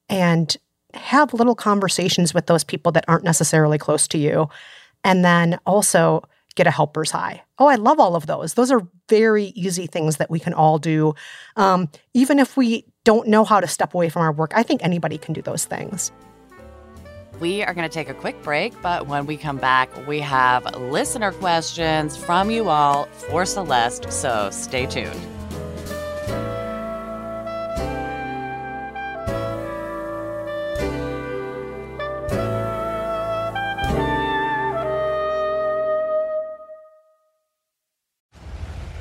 and 0.08 0.56
have 0.94 1.34
little 1.34 1.56
conversations 1.56 2.34
with 2.34 2.46
those 2.46 2.64
people 2.64 2.92
that 2.92 3.06
aren't 3.08 3.24
necessarily 3.24 3.78
close 3.78 4.08
to 4.08 4.18
you. 4.18 4.48
And 5.04 5.26
then 5.26 5.60
also 5.66 6.24
get 6.58 6.68
a 6.68 6.72
helper's 6.72 7.12
high. 7.12 7.42
Oh, 7.60 7.68
I 7.68 7.76
love 7.76 8.00
all 8.00 8.16
of 8.16 8.26
those. 8.26 8.56
Those 8.56 8.72
are 8.72 8.82
very 9.08 9.46
easy 9.56 9.88
things 9.88 10.18
that 10.18 10.30
we 10.30 10.40
can 10.40 10.54
all 10.54 10.80
do. 10.80 11.14
Um, 11.56 11.90
even 12.14 12.40
if 12.40 12.58
we 12.58 12.86
don't 13.06 13.30
know 13.30 13.46
how 13.46 13.62
to 13.62 13.68
step 13.68 13.94
away 13.94 14.10
from 14.10 14.24
our 14.24 14.34
work, 14.34 14.52
I 14.56 14.64
think 14.64 14.84
anybody 14.84 15.18
can 15.18 15.34
do 15.34 15.42
those 15.42 15.64
things. 15.64 16.12
We 17.40 17.64
are 17.64 17.74
going 17.74 17.88
to 17.88 17.94
take 17.94 18.10
a 18.10 18.16
quick 18.16 18.42
break, 18.42 18.74
but 18.82 19.06
when 19.06 19.28
we 19.28 19.38
come 19.38 19.58
back, 19.58 19.90
we 20.08 20.20
have 20.22 20.66
listener 20.76 21.32
questions 21.32 22.18
from 22.18 22.50
you 22.50 22.68
all 22.68 23.06
for 23.06 23.46
Celeste, 23.46 24.12
so 24.12 24.50
stay 24.52 24.88
tuned. 24.88 25.37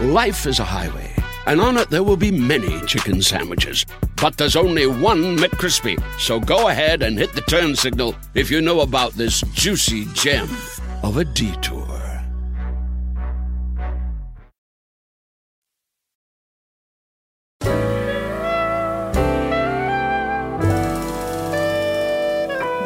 Life 0.00 0.46
is 0.46 0.60
a 0.60 0.64
highway, 0.64 1.12
and 1.46 1.60
on 1.60 1.76
it 1.76 1.90
there 1.90 2.04
will 2.04 2.16
be 2.16 2.30
many 2.30 2.80
chicken 2.86 3.20
sandwiches. 3.20 3.84
But 4.22 4.36
there's 4.36 4.54
only 4.54 4.86
one 4.86 5.36
McCrispy. 5.36 6.00
So 6.20 6.38
go 6.38 6.68
ahead 6.68 7.02
and 7.02 7.18
hit 7.18 7.32
the 7.32 7.40
turn 7.40 7.74
signal 7.74 8.14
if 8.32 8.48
you 8.48 8.60
know 8.60 8.82
about 8.82 9.14
this 9.14 9.40
juicy 9.54 10.04
gem 10.14 10.48
of 11.02 11.16
a 11.16 11.24
detour. 11.24 11.98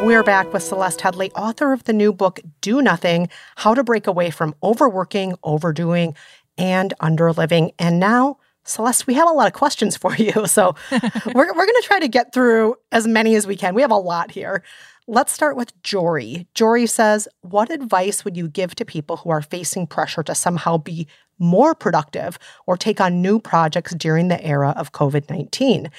We're 0.03 0.23
back 0.23 0.51
with 0.51 0.63
Celeste 0.63 0.99
Headlee, 0.99 1.31
author 1.33 1.71
of 1.73 1.83
the 1.85 1.93
new 1.93 2.11
book, 2.11 2.39
Do 2.59 2.81
Nothing 2.81 3.29
How 3.55 3.73
to 3.73 3.83
Break 3.83 4.05
Away 4.05 4.31
from 4.31 4.53
Overworking, 4.61 5.35
Overdoing, 5.43 6.15
and 6.57 6.93
Underliving. 7.01 7.73
And 7.79 7.99
now, 7.99 8.37
Celeste, 8.63 9.07
we 9.07 9.13
have 9.15 9.29
a 9.29 9.33
lot 9.33 9.47
of 9.47 9.53
questions 9.53 9.97
for 9.97 10.15
you. 10.15 10.31
So 10.47 10.75
we're, 10.91 11.01
we're 11.33 11.65
going 11.65 11.81
to 11.81 11.83
try 11.85 11.99
to 11.99 12.07
get 12.07 12.33
through 12.33 12.75
as 12.91 13.07
many 13.07 13.35
as 13.35 13.47
we 13.47 13.55
can. 13.55 13.75
We 13.75 13.81
have 13.81 13.91
a 13.91 13.95
lot 13.95 14.31
here. 14.31 14.63
Let's 15.07 15.33
start 15.33 15.57
with 15.57 15.81
Jory. 15.83 16.47
Jory 16.53 16.85
says, 16.85 17.27
What 17.41 17.71
advice 17.71 18.23
would 18.23 18.37
you 18.37 18.47
give 18.47 18.75
to 18.75 18.85
people 18.85 19.17
who 19.17 19.31
are 19.31 19.41
facing 19.41 19.87
pressure 19.87 20.23
to 20.23 20.35
somehow 20.35 20.77
be 20.77 21.07
more 21.39 21.75
productive 21.75 22.39
or 22.67 22.77
take 22.77 23.01
on 23.01 23.21
new 23.21 23.39
projects 23.39 23.93
during 23.95 24.29
the 24.29 24.41
era 24.45 24.73
of 24.77 24.93
COVID 24.93 25.29
19? 25.29 25.89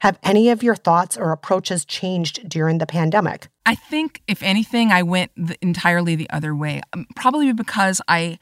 Have 0.00 0.18
any 0.22 0.50
of 0.50 0.62
your 0.62 0.76
thoughts 0.76 1.16
or 1.16 1.32
approaches 1.32 1.84
changed 1.84 2.48
during 2.48 2.78
the 2.78 2.86
pandemic? 2.86 3.48
I 3.66 3.74
think, 3.74 4.22
if 4.28 4.42
anything, 4.42 4.92
I 4.92 5.02
went 5.02 5.30
the, 5.36 5.56
entirely 5.62 6.14
the 6.14 6.28
other 6.30 6.54
way. 6.54 6.82
Um, 6.92 7.06
probably 7.16 7.52
because 7.52 8.00
I, 8.06 8.38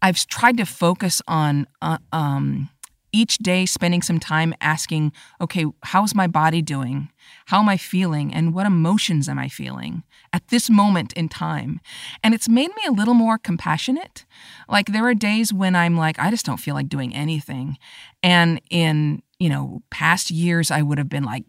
I've 0.00 0.26
tried 0.26 0.56
to 0.58 0.64
focus 0.64 1.20
on 1.26 1.66
uh, 1.82 1.98
um, 2.12 2.70
each 3.12 3.38
day 3.38 3.66
spending 3.66 4.02
some 4.02 4.20
time 4.20 4.54
asking, 4.60 5.12
okay, 5.40 5.64
how's 5.82 6.14
my 6.14 6.26
body 6.26 6.62
doing? 6.62 7.08
How 7.46 7.60
am 7.60 7.68
I 7.68 7.76
feeling? 7.76 8.32
And 8.32 8.54
what 8.54 8.66
emotions 8.66 9.28
am 9.28 9.38
I 9.38 9.48
feeling 9.48 10.02
at 10.32 10.48
this 10.48 10.68
moment 10.68 11.12
in 11.14 11.28
time? 11.28 11.80
And 12.22 12.34
it's 12.34 12.48
made 12.48 12.70
me 12.70 12.82
a 12.86 12.92
little 12.92 13.14
more 13.14 13.38
compassionate. 13.38 14.24
Like 14.68 14.86
there 14.86 15.06
are 15.06 15.14
days 15.14 15.52
when 15.52 15.74
I'm 15.74 15.96
like, 15.96 16.18
I 16.18 16.30
just 16.30 16.46
don't 16.46 16.58
feel 16.58 16.74
like 16.74 16.88
doing 16.88 17.14
anything. 17.14 17.78
And 18.22 18.60
in, 18.70 19.22
you 19.38 19.48
know, 19.48 19.82
past 19.90 20.30
years, 20.30 20.70
I 20.70 20.82
would 20.82 20.98
have 20.98 21.08
been 21.08 21.24
like, 21.24 21.44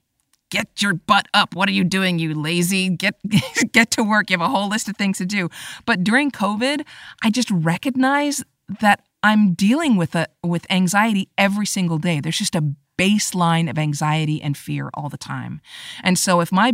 get 0.49 0.81
your 0.81 0.93
butt 0.93 1.27
up. 1.33 1.55
What 1.55 1.69
are 1.69 1.73
you 1.73 1.83
doing, 1.83 2.19
you 2.19 2.33
lazy? 2.33 2.89
Get 2.89 3.15
get 3.71 3.91
to 3.91 4.03
work. 4.03 4.29
You 4.29 4.38
have 4.38 4.47
a 4.47 4.51
whole 4.51 4.69
list 4.69 4.88
of 4.89 4.97
things 4.97 5.17
to 5.19 5.25
do. 5.25 5.49
But 5.85 6.03
during 6.03 6.31
COVID, 6.31 6.85
I 7.23 7.29
just 7.29 7.49
recognize 7.51 8.43
that 8.81 9.03
I'm 9.23 9.53
dealing 9.53 9.97
with 9.97 10.15
a 10.15 10.27
with 10.43 10.65
anxiety 10.69 11.29
every 11.38 11.65
single 11.65 11.97
day. 11.97 12.19
There's 12.19 12.38
just 12.38 12.55
a 12.55 12.63
baseline 12.97 13.69
of 13.69 13.77
anxiety 13.77 14.41
and 14.41 14.57
fear 14.57 14.89
all 14.93 15.07
the 15.07 15.17
time. 15.17 15.62
And 16.03 16.19
so 16.19 16.41
if 16.41 16.51
my 16.51 16.73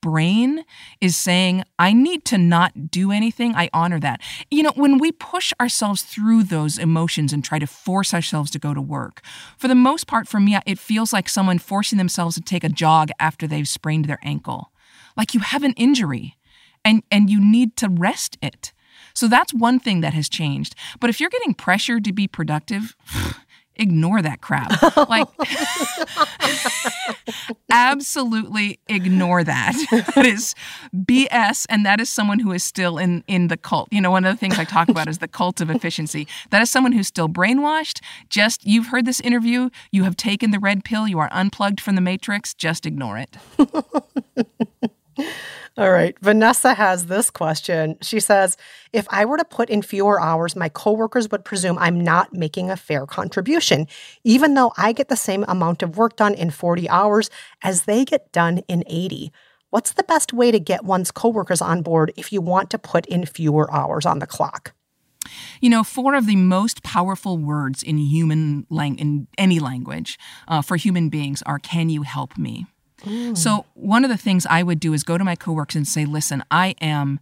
brain 0.00 0.64
is 1.00 1.16
saying, 1.16 1.64
I 1.78 1.92
need 1.92 2.24
to 2.26 2.38
not 2.38 2.90
do 2.90 3.12
anything, 3.12 3.54
I 3.54 3.70
honor 3.72 4.00
that. 4.00 4.20
You 4.50 4.62
know, 4.62 4.72
when 4.74 4.98
we 4.98 5.12
push 5.12 5.52
ourselves 5.60 6.02
through 6.02 6.44
those 6.44 6.78
emotions 6.78 7.32
and 7.32 7.44
try 7.44 7.58
to 7.58 7.66
force 7.66 8.14
ourselves 8.14 8.50
to 8.52 8.58
go 8.58 8.74
to 8.74 8.80
work, 8.80 9.22
for 9.58 9.68
the 9.68 9.74
most 9.74 10.06
part, 10.06 10.28
for 10.28 10.40
me, 10.40 10.58
it 10.66 10.78
feels 10.78 11.12
like 11.12 11.28
someone 11.28 11.58
forcing 11.58 11.98
themselves 11.98 12.34
to 12.36 12.40
take 12.40 12.64
a 12.64 12.68
jog 12.68 13.10
after 13.18 13.46
they've 13.46 13.68
sprained 13.68 14.06
their 14.06 14.20
ankle. 14.22 14.72
Like 15.16 15.34
you 15.34 15.40
have 15.40 15.62
an 15.62 15.74
injury 15.74 16.36
and, 16.84 17.02
and 17.10 17.28
you 17.28 17.40
need 17.40 17.76
to 17.76 17.88
rest 17.88 18.38
it. 18.42 18.72
So 19.14 19.28
that's 19.28 19.52
one 19.52 19.78
thing 19.78 20.00
that 20.00 20.14
has 20.14 20.28
changed. 20.28 20.74
But 21.00 21.10
if 21.10 21.20
you're 21.20 21.30
getting 21.30 21.54
pressured 21.54 22.04
to 22.04 22.12
be 22.12 22.28
productive, 22.28 22.96
ignore 23.76 24.22
that 24.22 24.40
crap. 24.40 24.72
Like, 25.08 25.26
absolutely 27.70 28.78
ignore 28.88 29.44
that. 29.44 29.74
That 30.14 30.26
is 30.26 30.54
BS, 30.94 31.66
and 31.68 31.86
that 31.86 32.00
is 32.00 32.08
someone 32.08 32.40
who 32.40 32.52
is 32.52 32.62
still 32.62 32.98
in 32.98 33.24
in 33.26 33.48
the 33.48 33.56
cult. 33.56 33.88
You 33.90 34.00
know, 34.00 34.10
one 34.10 34.24
of 34.24 34.34
the 34.34 34.38
things 34.38 34.58
I 34.58 34.64
talk 34.64 34.88
about 34.88 35.08
is 35.08 35.18
the 35.18 35.28
cult 35.28 35.60
of 35.60 35.70
efficiency. 35.70 36.26
That 36.50 36.62
is 36.62 36.70
someone 36.70 36.92
who's 36.92 37.06
still 37.06 37.28
brainwashed. 37.28 38.00
Just 38.28 38.66
you've 38.66 38.88
heard 38.88 39.06
this 39.06 39.20
interview, 39.20 39.70
you 39.90 40.04
have 40.04 40.16
taken 40.16 40.50
the 40.50 40.58
red 40.58 40.84
pill, 40.84 41.08
you 41.08 41.18
are 41.18 41.30
unplugged 41.32 41.80
from 41.80 41.94
the 41.94 42.00
matrix. 42.00 42.54
Just 42.54 42.86
ignore 42.86 43.18
it. 43.18 43.36
All 45.80 45.90
right. 45.90 46.14
Vanessa 46.20 46.74
has 46.74 47.06
this 47.06 47.30
question. 47.30 47.96
She 48.02 48.20
says, 48.20 48.58
If 48.92 49.06
I 49.08 49.24
were 49.24 49.38
to 49.38 49.46
put 49.46 49.70
in 49.70 49.80
fewer 49.80 50.20
hours, 50.20 50.54
my 50.54 50.68
coworkers 50.68 51.30
would 51.30 51.42
presume 51.42 51.78
I'm 51.78 51.98
not 51.98 52.34
making 52.34 52.70
a 52.70 52.76
fair 52.76 53.06
contribution, 53.06 53.86
even 54.22 54.52
though 54.52 54.74
I 54.76 54.92
get 54.92 55.08
the 55.08 55.16
same 55.16 55.42
amount 55.48 55.82
of 55.82 55.96
work 55.96 56.16
done 56.16 56.34
in 56.34 56.50
40 56.50 56.86
hours 56.90 57.30
as 57.62 57.84
they 57.84 58.04
get 58.04 58.30
done 58.30 58.58
in 58.68 58.84
80. 58.88 59.32
What's 59.70 59.92
the 59.92 60.02
best 60.02 60.34
way 60.34 60.50
to 60.50 60.60
get 60.60 60.84
one's 60.84 61.10
coworkers 61.10 61.62
on 61.62 61.80
board 61.80 62.12
if 62.14 62.30
you 62.30 62.42
want 62.42 62.68
to 62.72 62.78
put 62.78 63.06
in 63.06 63.24
fewer 63.24 63.72
hours 63.72 64.04
on 64.04 64.18
the 64.18 64.26
clock? 64.26 64.74
You 65.62 65.70
know, 65.70 65.82
four 65.82 66.14
of 66.14 66.26
the 66.26 66.36
most 66.36 66.82
powerful 66.82 67.38
words 67.38 67.82
in 67.82 67.96
human 67.96 68.66
lang- 68.68 68.98
in 68.98 69.28
any 69.38 69.58
language 69.58 70.18
uh, 70.46 70.60
for 70.60 70.76
human 70.76 71.08
beings 71.08 71.42
are 71.46 71.58
"Can 71.58 71.88
you 71.88 72.02
help 72.02 72.36
me?" 72.36 72.66
So, 73.34 73.66
one 73.74 74.04
of 74.04 74.10
the 74.10 74.16
things 74.16 74.46
I 74.46 74.62
would 74.62 74.80
do 74.80 74.92
is 74.92 75.02
go 75.02 75.18
to 75.18 75.24
my 75.24 75.36
coworkers 75.36 75.76
and 75.76 75.88
say, 75.88 76.04
listen, 76.04 76.42
I 76.50 76.74
am 76.80 77.20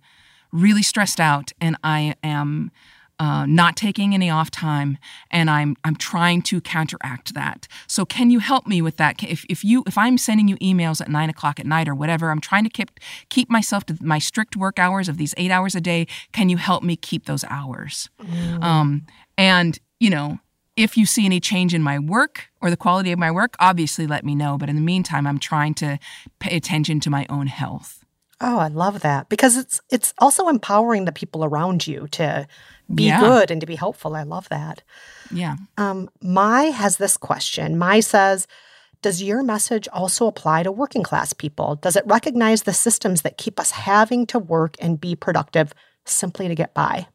really 0.52 0.82
stressed 0.82 1.20
out 1.20 1.52
and 1.60 1.76
I 1.84 2.14
am 2.22 2.70
uh, 3.20 3.46
not 3.46 3.76
taking 3.76 4.14
any 4.14 4.30
off 4.30 4.50
time 4.50 4.96
and 5.30 5.50
I'm, 5.50 5.76
I'm 5.82 5.96
trying 5.96 6.40
to 6.42 6.60
counteract 6.60 7.34
that. 7.34 7.66
So, 7.86 8.04
can 8.04 8.30
you 8.30 8.38
help 8.38 8.66
me 8.66 8.80
with 8.80 8.96
that? 8.96 9.22
If, 9.22 9.44
if, 9.48 9.64
you, 9.64 9.82
if 9.86 9.98
I'm 9.98 10.18
sending 10.18 10.48
you 10.48 10.56
emails 10.56 11.00
at 11.00 11.08
nine 11.08 11.30
o'clock 11.30 11.58
at 11.58 11.66
night 11.66 11.88
or 11.88 11.94
whatever, 11.94 12.30
I'm 12.30 12.40
trying 12.40 12.64
to 12.64 12.70
keep, 12.70 12.90
keep 13.28 13.50
myself 13.50 13.84
to 13.86 13.98
my 14.00 14.18
strict 14.18 14.56
work 14.56 14.78
hours 14.78 15.08
of 15.08 15.16
these 15.16 15.34
eight 15.36 15.50
hours 15.50 15.74
a 15.74 15.80
day. 15.80 16.06
Can 16.32 16.48
you 16.48 16.56
help 16.56 16.82
me 16.82 16.96
keep 16.96 17.26
those 17.26 17.44
hours? 17.44 18.08
Um, 18.62 19.06
and, 19.36 19.78
you 20.00 20.10
know, 20.10 20.38
if 20.78 20.96
you 20.96 21.04
see 21.06 21.24
any 21.26 21.40
change 21.40 21.74
in 21.74 21.82
my 21.82 21.98
work 21.98 22.48
or 22.60 22.70
the 22.70 22.76
quality 22.76 23.12
of 23.12 23.18
my 23.18 23.30
work, 23.30 23.54
obviously 23.58 24.06
let 24.06 24.24
me 24.24 24.34
know. 24.34 24.56
But 24.56 24.68
in 24.68 24.76
the 24.76 24.82
meantime, 24.82 25.26
I'm 25.26 25.38
trying 25.38 25.74
to 25.74 25.98
pay 26.38 26.56
attention 26.56 27.00
to 27.00 27.10
my 27.10 27.26
own 27.28 27.48
health. 27.48 28.04
Oh, 28.40 28.58
I 28.58 28.68
love 28.68 29.00
that 29.00 29.28
because 29.28 29.56
it's 29.56 29.80
it's 29.90 30.14
also 30.18 30.48
empowering 30.48 31.04
the 31.04 31.12
people 31.12 31.44
around 31.44 31.86
you 31.88 32.06
to 32.12 32.46
be 32.94 33.06
Yeah. 33.08 33.20
good 33.20 33.50
and 33.50 33.60
to 33.60 33.66
be 33.66 33.74
helpful. 33.74 34.14
I 34.14 34.22
love 34.22 34.48
that. 34.50 34.82
Yeah. 35.32 35.56
Um, 35.76 36.08
Mai 36.22 36.64
has 36.70 36.96
this 36.98 37.16
question. 37.16 37.76
Mai 37.76 37.98
says, 38.00 38.46
Does 39.02 39.22
your 39.22 39.42
message 39.42 39.86
also 39.92 40.26
apply 40.26 40.62
to 40.64 40.72
working 40.72 41.02
class 41.04 41.32
people? 41.32 41.76
Does 41.76 41.96
it 41.96 42.04
recognize 42.06 42.62
the 42.62 42.72
systems 42.72 43.22
that 43.22 43.38
keep 43.38 43.58
us 43.60 43.70
having 43.72 44.26
to 44.26 44.38
work 44.38 44.74
and 44.80 45.00
be 45.00 45.14
productive 45.16 45.72
simply 46.06 46.48
to 46.48 46.54
get 46.54 46.74
by? 46.74 47.06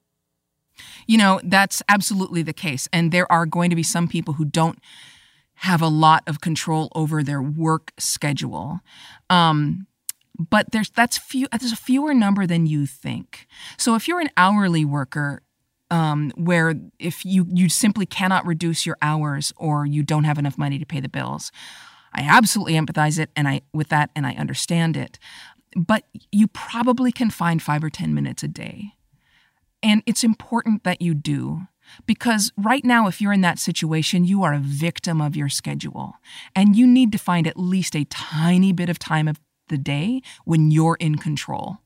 You 1.08 1.18
know, 1.18 1.40
that's 1.44 1.82
absolutely 1.90 2.42
the 2.42 2.54
case. 2.54 2.88
And 2.94 3.12
there 3.12 3.32
are 3.32 3.46
going 3.46 3.70
to 3.70 3.76
be 3.76 3.84
some 3.84 4.08
people 4.08 4.36
who 4.36 4.46
don't 4.46 4.80
have 5.56 5.82
a 5.82 5.88
lot 5.88 6.24
of 6.28 6.42
control 6.42 6.90
over 6.96 7.24
their 7.24 7.42
work 7.42 7.94
schedule. 7.98 8.80
Um, 9.30 9.88
but 10.38 10.72
there's 10.72 10.90
that's 10.90 11.18
few 11.18 11.48
there's 11.58 11.72
a 11.72 11.78
fewer 11.78 12.14
number 12.14 12.48
than 12.48 12.66
you 12.66 12.86
think. 12.86 13.48
So 13.78 13.96
if 13.96 14.08
you're 14.08 14.20
an 14.20 14.32
hourly 14.36 14.84
worker, 14.84 15.44
um, 15.92 16.32
where 16.36 16.74
if 16.98 17.24
you 17.24 17.46
you 17.50 17.70
simply 17.70 18.06
cannot 18.06 18.46
reduce 18.46 18.86
your 18.86 18.98
hours 19.02 19.54
or 19.58 19.86
you 19.86 20.02
don't 20.02 20.24
have 20.24 20.40
enough 20.40 20.58
money 20.58 20.80
to 20.80 20.86
pay 20.86 21.00
the 21.00 21.10
bills. 21.10 21.52
I 22.16 22.22
absolutely 22.22 22.74
empathize 22.74 23.18
it 23.18 23.32
and 23.36 23.48
I 23.48 23.62
with 23.74 23.90
that 23.90 24.12
and 24.16 24.26
I 24.26 24.34
understand 24.34 24.98
it. 24.98 25.18
But 25.76 26.04
you 26.32 26.48
probably 26.48 27.12
can 27.12 27.32
find 27.32 27.62
5 27.62 27.84
or 27.84 27.90
10 27.90 28.14
minutes 28.14 28.44
a 28.44 28.48
day. 28.48 28.94
And 29.84 30.02
it's 30.06 30.24
important 30.24 30.84
that 30.86 31.02
you 31.02 31.14
do 31.14 31.68
because 32.06 32.52
right 32.58 32.84
now, 32.86 33.08
if 33.08 33.22
you're 33.22 33.34
in 33.34 33.42
that 33.42 33.60
situation, 33.60 34.24
you 34.24 34.42
are 34.44 34.54
a 34.54 34.60
victim 34.60 35.22
of 35.22 35.36
your 35.36 35.50
schedule. 35.50 36.16
And 36.56 36.76
you 36.76 36.88
need 36.88 37.12
to 37.12 37.18
find 37.18 37.46
at 37.46 37.60
least 37.60 37.96
a 37.96 38.06
tiny 38.06 38.72
bit 38.72 38.90
of 38.90 38.98
time 38.98 39.28
of 39.28 39.40
the 39.68 39.78
day 39.78 40.22
when 40.46 40.72
you're 40.72 40.98
in 41.00 41.18
control. 41.18 41.80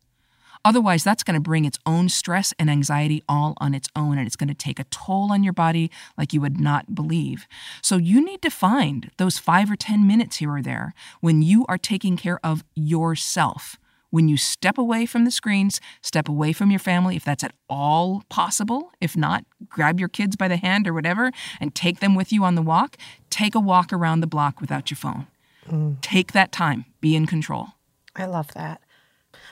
Otherwise, 0.66 1.04
that's 1.04 1.24
going 1.24 1.36
to 1.36 1.40
bring 1.40 1.66
its 1.66 1.80
own 1.86 2.10
stress 2.10 2.54
and 2.60 2.70
anxiety 2.70 3.24
all 3.30 3.54
on 3.58 3.74
its 3.74 3.88
own, 3.96 4.18
and 4.18 4.28
it's 4.28 4.36
going 4.36 4.48
to 4.50 4.54
take 4.54 4.80
a 4.80 4.86
toll 4.86 5.32
on 5.32 5.44
your 5.44 5.54
body 5.54 5.90
like 6.18 6.34
you 6.34 6.42
would 6.42 6.60
not 6.60 6.94
believe. 6.94 7.48
So, 7.82 7.96
you 7.96 8.24
need 8.24 8.42
to 8.42 8.50
find 8.50 9.12
those 9.18 9.38
five 9.38 9.72
or 9.72 9.76
10 9.76 10.06
minutes 10.06 10.38
here 10.38 10.52
or 10.52 10.62
there 10.62 10.94
when 11.22 11.42
you 11.42 11.66
are 11.70 11.78
taking 11.78 12.18
care 12.18 12.40
of 12.44 12.64
yourself. 12.76 13.78
When 14.18 14.28
you 14.28 14.36
step 14.36 14.80
away 14.80 15.06
from 15.06 15.26
the 15.26 15.30
screens, 15.30 15.80
step 16.02 16.28
away 16.28 16.52
from 16.52 16.72
your 16.72 16.80
family, 16.80 17.16
if 17.16 17.24
that's 17.24 17.44
at 17.44 17.54
all 17.70 18.24
possible. 18.30 18.92
If 19.00 19.16
not, 19.16 19.46
grab 19.70 20.00
your 20.00 20.10
kids 20.10 20.36
by 20.36 20.48
the 20.48 20.58
hand 20.58 20.88
or 20.88 20.94
whatever 20.96 21.30
and 21.60 21.76
take 21.76 22.00
them 22.00 22.16
with 22.16 22.34
you 22.34 22.44
on 22.44 22.56
the 22.56 22.64
walk. 22.64 22.98
Take 23.30 23.54
a 23.54 23.60
walk 23.60 23.94
around 23.94 24.22
the 24.22 24.26
block 24.26 24.60
without 24.60 24.90
your 24.90 24.96
phone. 24.98 25.28
Mm. 25.70 26.02
Take 26.02 26.32
that 26.32 26.52
time, 26.52 26.86
be 27.00 27.16
in 27.16 27.28
control. 27.28 27.68
I 28.16 28.26
love 28.26 28.52
that. 28.56 28.82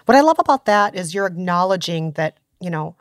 What 0.08 0.18
I 0.18 0.22
love 0.22 0.40
about 0.40 0.66
that 0.66 0.96
is 0.96 1.14
you're 1.14 1.28
acknowledging 1.28 2.14
that, 2.14 2.40
you 2.60 2.72
know, 2.72 2.96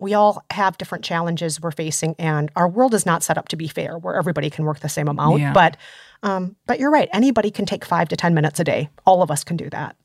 we 0.00 0.12
all 0.12 0.44
have 0.50 0.76
different 0.76 1.04
challenges 1.04 1.60
we're 1.60 1.70
facing 1.70 2.16
and 2.18 2.50
our 2.56 2.68
world 2.68 2.94
is 2.94 3.06
not 3.06 3.22
set 3.22 3.38
up 3.38 3.46
to 3.50 3.56
be 3.56 3.68
fair 3.68 3.96
where 3.96 4.16
everybody 4.16 4.50
can 4.50 4.64
work 4.64 4.80
the 4.80 4.88
same 4.88 5.06
amount 5.06 5.38
yeah. 5.38 5.52
but 5.52 5.76
um, 6.24 6.56
but 6.66 6.80
you're 6.80 6.90
right 6.90 7.08
anybody 7.12 7.50
can 7.50 7.64
take 7.64 7.84
five 7.84 8.08
to 8.08 8.16
ten 8.16 8.34
minutes 8.34 8.60
a 8.60 8.64
day 8.64 8.90
all 9.06 9.22
of 9.22 9.30
us 9.30 9.42
can 9.42 9.56
do 9.56 9.70
that 9.70 9.96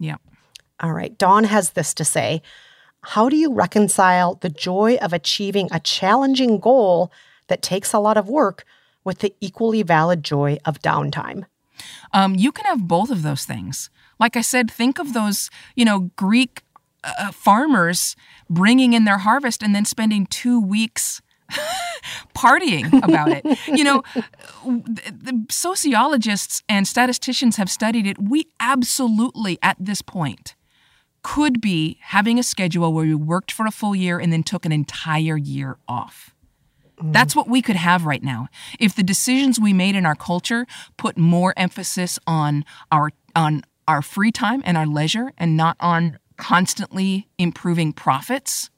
yeah 0.00 0.16
all 0.80 0.92
right 0.92 1.18
dawn 1.18 1.44
has 1.44 1.70
this 1.70 1.92
to 1.94 2.04
say 2.04 2.42
how 3.02 3.28
do 3.28 3.36
you 3.36 3.52
reconcile 3.52 4.34
the 4.36 4.48
joy 4.48 4.96
of 4.96 5.12
achieving 5.12 5.68
a 5.70 5.80
challenging 5.80 6.58
goal 6.58 7.12
that 7.48 7.62
takes 7.62 7.92
a 7.92 7.98
lot 7.98 8.16
of 8.16 8.28
work 8.28 8.64
with 9.04 9.20
the 9.20 9.34
equally 9.40 9.82
valid 9.82 10.22
joy 10.22 10.58
of 10.64 10.80
downtime 10.80 11.44
um, 12.12 12.34
you 12.34 12.50
can 12.50 12.64
have 12.64 12.88
both 12.88 13.10
of 13.10 13.22
those 13.22 13.44
things 13.44 13.90
like 14.18 14.36
I 14.36 14.40
said, 14.40 14.70
think 14.70 14.98
of 14.98 15.12
those, 15.12 15.50
you 15.74 15.84
know, 15.84 16.10
Greek 16.16 16.62
uh, 17.04 17.12
uh 17.18 17.32
farmers 17.32 18.16
bringing 18.50 18.92
in 18.92 19.04
their 19.04 19.18
harvest 19.18 19.62
and 19.62 19.74
then 19.74 19.84
spending 19.84 20.26
two 20.26 20.60
weeks 20.60 21.22
partying 22.34 23.02
about 23.02 23.28
it. 23.30 23.44
You 23.68 23.84
know, 23.84 24.02
the, 24.64 25.12
the 25.12 25.46
sociologists 25.50 26.62
and 26.68 26.86
statisticians 26.86 27.56
have 27.56 27.70
studied 27.70 28.06
it. 28.06 28.18
We 28.20 28.48
absolutely, 28.60 29.58
at 29.62 29.76
this 29.78 30.02
point, 30.02 30.54
could 31.28 31.60
be 31.60 31.98
having 32.00 32.38
a 32.38 32.42
schedule 32.42 32.90
where 32.90 33.04
we 33.04 33.14
worked 33.14 33.52
for 33.52 33.66
a 33.66 33.70
full 33.70 33.94
year 33.94 34.18
and 34.18 34.32
then 34.32 34.42
took 34.42 34.64
an 34.64 34.72
entire 34.72 35.36
year 35.36 35.76
off. 35.86 36.34
Mm. 36.98 37.12
That's 37.12 37.36
what 37.36 37.50
we 37.50 37.60
could 37.60 37.76
have 37.76 38.06
right 38.06 38.22
now. 38.22 38.48
If 38.80 38.94
the 38.94 39.02
decisions 39.02 39.60
we 39.60 39.74
made 39.74 39.94
in 39.94 40.06
our 40.06 40.14
culture 40.14 40.66
put 40.96 41.18
more 41.18 41.52
emphasis 41.54 42.18
on 42.26 42.64
our 42.90 43.10
on 43.36 43.60
our 43.86 44.00
free 44.00 44.32
time 44.32 44.62
and 44.64 44.78
our 44.78 44.86
leisure 44.86 45.32
and 45.36 45.54
not 45.54 45.76
on 45.80 46.18
constantly 46.38 47.28
improving 47.36 47.92
profits, 47.92 48.70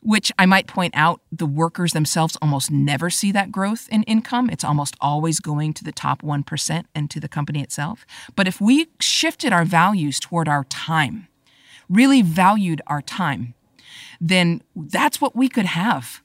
which 0.00 0.32
I 0.38 0.46
might 0.46 0.66
point 0.66 0.94
out 0.96 1.20
the 1.32 1.46
workers 1.46 1.92
themselves 1.92 2.36
almost 2.40 2.70
never 2.70 3.10
see 3.10 3.32
that 3.32 3.50
growth 3.50 3.88
in 3.90 4.02
income. 4.04 4.48
It's 4.50 4.64
almost 4.64 4.96
always 5.00 5.40
going 5.40 5.74
to 5.74 5.84
the 5.84 5.92
top 5.92 6.22
1% 6.22 6.84
and 6.94 7.10
to 7.10 7.20
the 7.20 7.28
company 7.28 7.62
itself. 7.62 8.06
But 8.36 8.46
if 8.46 8.60
we 8.60 8.88
shifted 9.00 9.52
our 9.52 9.64
values 9.64 10.20
toward 10.20 10.48
our 10.48 10.64
time, 10.64 11.28
really 11.88 12.22
valued 12.22 12.80
our 12.86 13.02
time, 13.02 13.54
then 14.20 14.62
that's 14.74 15.20
what 15.20 15.34
we 15.34 15.48
could 15.48 15.66
have. 15.66 16.22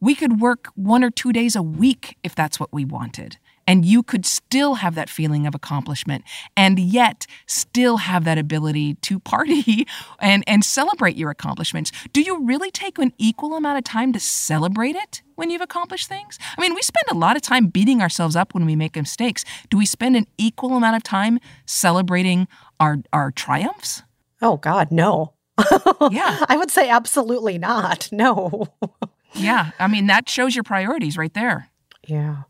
We 0.00 0.14
could 0.14 0.40
work 0.40 0.68
one 0.74 1.04
or 1.04 1.10
two 1.10 1.32
days 1.32 1.54
a 1.54 1.62
week 1.62 2.16
if 2.24 2.34
that's 2.34 2.58
what 2.58 2.72
we 2.72 2.84
wanted 2.84 3.38
and 3.72 3.86
you 3.86 4.02
could 4.02 4.26
still 4.26 4.74
have 4.74 4.94
that 4.96 5.08
feeling 5.08 5.46
of 5.46 5.54
accomplishment 5.54 6.24
and 6.58 6.78
yet 6.78 7.26
still 7.46 7.96
have 7.96 8.24
that 8.24 8.36
ability 8.36 8.96
to 8.96 9.18
party 9.18 9.86
and, 10.20 10.44
and 10.46 10.62
celebrate 10.62 11.16
your 11.16 11.30
accomplishments. 11.30 11.90
Do 12.12 12.20
you 12.20 12.44
really 12.44 12.70
take 12.70 12.98
an 12.98 13.14
equal 13.16 13.54
amount 13.54 13.78
of 13.78 13.84
time 13.84 14.12
to 14.12 14.20
celebrate 14.20 14.94
it 14.94 15.22
when 15.36 15.48
you've 15.48 15.62
accomplished 15.62 16.06
things? 16.06 16.38
I 16.58 16.60
mean, 16.60 16.74
we 16.74 16.82
spend 16.82 17.06
a 17.10 17.14
lot 17.14 17.34
of 17.34 17.40
time 17.40 17.68
beating 17.68 18.02
ourselves 18.02 18.36
up 18.36 18.52
when 18.52 18.66
we 18.66 18.76
make 18.76 18.94
mistakes. 18.94 19.42
Do 19.70 19.78
we 19.78 19.86
spend 19.86 20.16
an 20.16 20.26
equal 20.36 20.76
amount 20.76 20.96
of 20.96 21.02
time 21.02 21.40
celebrating 21.64 22.48
our, 22.78 22.98
our 23.10 23.30
triumphs? 23.30 24.02
Oh, 24.42 24.58
God, 24.58 24.92
no. 24.92 25.32
yeah. 26.10 26.44
I 26.46 26.58
would 26.58 26.70
say 26.70 26.90
absolutely 26.90 27.56
not. 27.56 28.10
No. 28.12 28.66
yeah. 29.32 29.70
I 29.78 29.88
mean, 29.88 30.08
that 30.08 30.28
shows 30.28 30.54
your 30.54 30.62
priorities 30.62 31.16
right 31.16 31.32
there. 31.32 31.70
Yeah. 32.06 32.42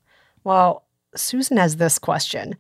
Well, 0.43 0.85
Susan 1.15 1.57
has 1.57 1.77
this 1.77 1.99
question 1.99 2.57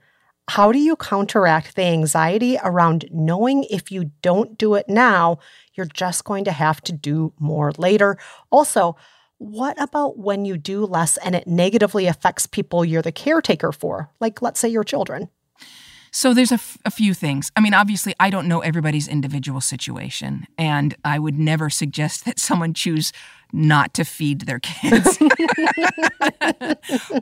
How 0.48 0.72
do 0.72 0.78
you 0.78 0.96
counteract 0.96 1.76
the 1.76 1.82
anxiety 1.82 2.58
around 2.62 3.06
knowing 3.10 3.64
if 3.64 3.90
you 3.90 4.10
don't 4.22 4.58
do 4.58 4.74
it 4.74 4.88
now, 4.88 5.38
you're 5.74 5.86
just 5.86 6.24
going 6.24 6.44
to 6.44 6.52
have 6.52 6.80
to 6.82 6.92
do 6.92 7.32
more 7.38 7.72
later? 7.78 8.18
Also, 8.50 8.96
what 9.38 9.80
about 9.80 10.18
when 10.18 10.44
you 10.44 10.56
do 10.56 10.86
less 10.86 11.16
and 11.16 11.34
it 11.34 11.46
negatively 11.46 12.06
affects 12.06 12.46
people 12.46 12.84
you're 12.84 13.02
the 13.02 13.10
caretaker 13.10 13.72
for, 13.72 14.10
like 14.20 14.40
let's 14.40 14.60
say 14.60 14.68
your 14.68 14.84
children? 14.84 15.28
So 16.14 16.34
there's 16.34 16.52
a, 16.52 16.56
f- 16.56 16.76
a 16.84 16.90
few 16.90 17.14
things. 17.14 17.50
I 17.56 17.60
mean, 17.60 17.72
obviously, 17.72 18.14
I 18.20 18.28
don't 18.28 18.46
know 18.46 18.60
everybody's 18.60 19.08
individual 19.08 19.62
situation, 19.62 20.46
and 20.58 20.94
I 21.06 21.18
would 21.18 21.38
never 21.38 21.70
suggest 21.70 22.26
that 22.26 22.38
someone 22.38 22.74
choose 22.74 23.14
not 23.50 23.94
to 23.94 24.04
feed 24.04 24.42
their 24.42 24.60
kids. 24.60 25.18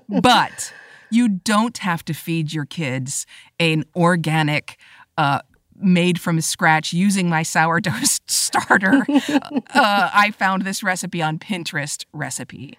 but 0.09 0.73
you 1.11 1.29
don't 1.29 1.79
have 1.79 2.05
to 2.07 2.15
feed 2.15 2.53
your 2.53 2.65
kids 2.65 3.27
an 3.59 3.85
organic, 3.95 4.79
uh, 5.17 5.41
made 5.83 6.21
from 6.21 6.41
scratch 6.41 6.93
using 6.93 7.29
my 7.29 7.43
sourdough 7.43 7.93
starter. 8.27 9.05
uh, 9.09 10.11
I 10.15 10.33
found 10.37 10.63
this 10.63 10.83
recipe 10.83 11.23
on 11.23 11.39
Pinterest 11.39 12.05
recipe. 12.13 12.79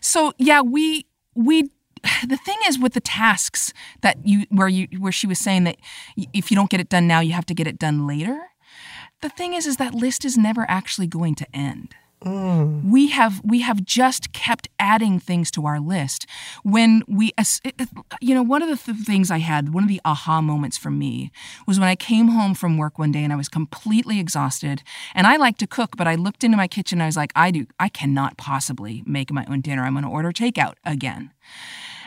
So 0.00 0.32
yeah, 0.38 0.60
we 0.60 1.06
we 1.34 1.62
the 2.26 2.36
thing 2.36 2.58
is 2.68 2.78
with 2.78 2.94
the 2.94 3.00
tasks 3.00 3.72
that 4.02 4.18
you 4.24 4.46
where 4.50 4.68
you 4.68 4.88
where 4.98 5.12
she 5.12 5.26
was 5.26 5.38
saying 5.38 5.64
that 5.64 5.76
if 6.32 6.50
you 6.50 6.56
don't 6.56 6.70
get 6.70 6.80
it 6.80 6.88
done 6.88 7.06
now, 7.06 7.20
you 7.20 7.32
have 7.32 7.46
to 7.46 7.54
get 7.54 7.66
it 7.66 7.78
done 7.78 8.06
later. 8.06 8.48
The 9.22 9.28
thing 9.30 9.54
is, 9.54 9.66
is 9.66 9.78
that 9.78 9.94
list 9.94 10.24
is 10.24 10.36
never 10.36 10.66
actually 10.68 11.06
going 11.06 11.34
to 11.36 11.46
end. 11.56 11.94
Mm. 12.24 12.90
We 12.90 13.08
have 13.10 13.42
we 13.44 13.60
have 13.60 13.84
just 13.84 14.32
kept 14.32 14.68
adding 14.80 15.20
things 15.20 15.50
to 15.52 15.66
our 15.66 15.78
list. 15.78 16.26
When 16.62 17.02
we, 17.06 17.32
you 18.20 18.34
know, 18.34 18.42
one 18.42 18.62
of 18.62 18.68
the 18.68 18.76
th- 18.76 19.04
things 19.04 19.30
I 19.30 19.38
had, 19.38 19.74
one 19.74 19.82
of 19.82 19.88
the 19.88 20.00
aha 20.04 20.40
moments 20.40 20.78
for 20.78 20.90
me 20.90 21.30
was 21.66 21.78
when 21.78 21.88
I 21.88 21.94
came 21.94 22.28
home 22.28 22.54
from 22.54 22.78
work 22.78 22.98
one 22.98 23.12
day 23.12 23.22
and 23.22 23.32
I 23.32 23.36
was 23.36 23.48
completely 23.48 24.18
exhausted. 24.18 24.82
And 25.14 25.26
I 25.26 25.36
like 25.36 25.58
to 25.58 25.66
cook, 25.66 25.96
but 25.96 26.08
I 26.08 26.14
looked 26.14 26.42
into 26.42 26.56
my 26.56 26.66
kitchen 26.66 26.98
and 26.98 27.04
I 27.04 27.06
was 27.06 27.16
like, 27.16 27.32
I 27.36 27.50
do, 27.50 27.66
I 27.78 27.90
cannot 27.90 28.38
possibly 28.38 29.02
make 29.06 29.30
my 29.30 29.44
own 29.48 29.60
dinner. 29.60 29.82
I'm 29.82 29.92
going 29.92 30.04
to 30.04 30.10
order 30.10 30.32
takeout 30.32 30.74
again. 30.84 31.32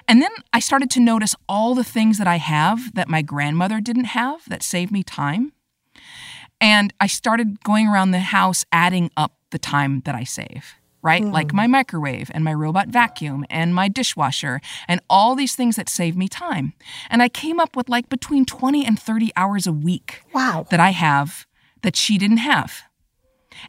And 0.07 0.23
then 0.23 0.31
I 0.51 0.59
started 0.59 0.89
to 0.91 0.99
notice 0.99 1.35
all 1.47 1.75
the 1.75 1.83
things 1.83 2.17
that 2.17 2.27
I 2.27 2.37
have 2.37 2.95
that 2.95 3.09
my 3.09 3.21
grandmother 3.21 3.79
didn't 3.79 4.05
have 4.05 4.41
that 4.49 4.63
saved 4.63 4.91
me 4.91 5.03
time. 5.03 5.53
And 6.59 6.93
I 6.99 7.05
started 7.05 7.63
going 7.63 7.87
around 7.87 8.11
the 8.11 8.19
house 8.19 8.65
adding 8.71 9.11
up 9.15 9.33
the 9.51 9.59
time 9.59 10.01
that 10.05 10.15
I 10.15 10.23
save, 10.23 10.75
right? 11.01 11.23
Mm. 11.23 11.31
Like 11.31 11.53
my 11.53 11.67
microwave 11.67 12.29
and 12.33 12.43
my 12.43 12.53
robot 12.53 12.89
vacuum 12.89 13.45
and 13.49 13.73
my 13.73 13.87
dishwasher 13.87 14.61
and 14.87 15.01
all 15.09 15.35
these 15.35 15.55
things 15.55 15.75
that 15.75 15.89
save 15.89 16.15
me 16.15 16.27
time. 16.27 16.73
And 17.09 17.21
I 17.21 17.29
came 17.29 17.59
up 17.59 17.75
with 17.75 17.89
like 17.89 18.09
between 18.09 18.45
20 18.45 18.85
and 18.85 18.99
30 18.99 19.31
hours 19.35 19.67
a 19.67 19.73
week. 19.73 20.21
Wow. 20.33 20.65
That 20.69 20.79
I 20.79 20.91
have 20.91 21.45
that 21.81 21.95
she 21.95 22.17
didn't 22.17 22.37
have. 22.37 22.83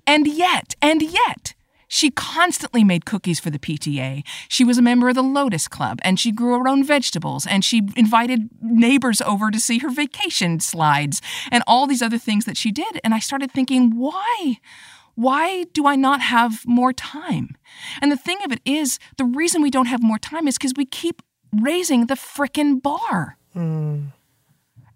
And 0.07 0.27
yet, 0.27 0.75
and 0.83 1.03
yet, 1.03 1.55
she 1.93 2.13
constantly 2.13 2.85
made 2.85 3.05
cookies 3.05 3.41
for 3.41 3.51
the 3.51 3.59
PTA. 3.59 4.23
She 4.49 4.63
was 4.63 4.79
a 4.79 4.83
member 4.83 5.09
of 5.09 5.17
the 5.17 5.23
Lotus 5.23 5.67
Club 5.67 5.99
and 6.03 6.21
she 6.21 6.31
grew 6.31 6.57
her 6.57 6.69
own 6.69 6.85
vegetables 6.85 7.49
and 7.49 7.65
she 7.65 7.83
invited 7.97 8.49
neighbors 8.63 9.21
over 9.21 9.51
to 9.51 9.59
see 9.59 9.79
her 9.79 9.91
vacation 9.91 10.61
slides 10.61 11.21
and 11.51 11.65
all 11.67 11.89
these 11.89 12.01
other 12.01 12.17
things 12.17 12.45
that 12.45 12.57
she 12.57 12.71
did. 12.71 13.01
And 13.03 13.13
I 13.13 13.19
started 13.19 13.51
thinking, 13.51 13.97
why? 13.97 14.59
Why 15.21 15.65
do 15.75 15.87
I 15.87 15.97
not 15.97 16.23
have 16.23 16.67
more 16.67 16.95
time? 16.95 17.55
And 18.01 18.11
the 18.11 18.17
thing 18.17 18.39
of 18.43 18.53
it 18.53 18.61
is, 18.65 18.99
the 19.19 19.27
reason 19.27 19.61
we 19.61 19.71
don't 19.71 19.85
have 19.85 20.03
more 20.03 20.19
time 20.19 20.49
is 20.49 20.57
because 20.57 20.73
we 20.75 20.87
keep 20.87 21.21
raising 21.53 22.07
the 22.07 22.15
frickin' 22.15 22.81
bar. 22.81 23.37
Mm. 23.55 24.13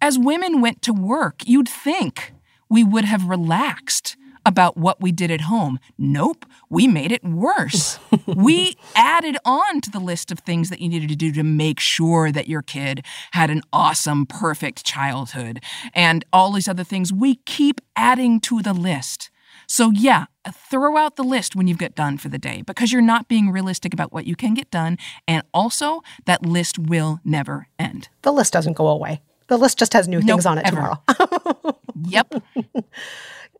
As 0.00 0.18
women 0.18 0.62
went 0.62 0.80
to 0.80 0.94
work, 0.94 1.46
you'd 1.46 1.68
think 1.68 2.32
we 2.70 2.82
would 2.82 3.04
have 3.04 3.26
relaxed 3.26 4.16
about 4.46 4.78
what 4.78 4.98
we 4.98 5.12
did 5.12 5.30
at 5.30 5.42
home. 5.42 5.78
Nope, 5.98 6.46
we 6.70 6.86
made 6.86 7.12
it 7.12 7.22
worse. 7.22 7.98
we 8.26 8.78
added 8.96 9.36
on 9.44 9.82
to 9.82 9.90
the 9.90 10.00
list 10.00 10.32
of 10.32 10.38
things 10.38 10.70
that 10.70 10.80
you 10.80 10.88
needed 10.88 11.10
to 11.10 11.16
do 11.16 11.32
to 11.32 11.42
make 11.42 11.80
sure 11.80 12.32
that 12.32 12.48
your 12.48 12.62
kid 12.62 13.04
had 13.32 13.50
an 13.50 13.60
awesome, 13.74 14.24
perfect 14.24 14.86
childhood 14.86 15.62
and 15.92 16.24
all 16.32 16.50
these 16.52 16.68
other 16.68 16.84
things. 16.84 17.12
We 17.12 17.36
keep 17.44 17.82
adding 17.94 18.40
to 18.40 18.62
the 18.62 18.72
list. 18.72 19.28
So, 19.66 19.90
yeah, 19.90 20.26
throw 20.52 20.96
out 20.96 21.16
the 21.16 21.22
list 21.24 21.56
when 21.56 21.66
you 21.66 21.76
get 21.76 21.94
done 21.94 22.18
for 22.18 22.28
the 22.28 22.38
day 22.38 22.62
because 22.62 22.92
you're 22.92 23.02
not 23.02 23.28
being 23.28 23.50
realistic 23.50 23.92
about 23.94 24.12
what 24.12 24.26
you 24.26 24.36
can 24.36 24.54
get 24.54 24.70
done. 24.70 24.98
And 25.26 25.42
also, 25.52 26.02
that 26.26 26.44
list 26.44 26.78
will 26.78 27.20
never 27.24 27.68
end. 27.78 28.08
The 28.22 28.32
list 28.32 28.52
doesn't 28.52 28.74
go 28.74 28.88
away. 28.88 29.22
The 29.48 29.58
list 29.58 29.78
just 29.78 29.92
has 29.92 30.08
new 30.08 30.18
Nope, 30.20 30.26
things 30.28 30.46
on 30.46 30.58
it 30.58 30.66
ever. 30.66 30.76
tomorrow. 30.76 31.02
Yep. 32.06 32.34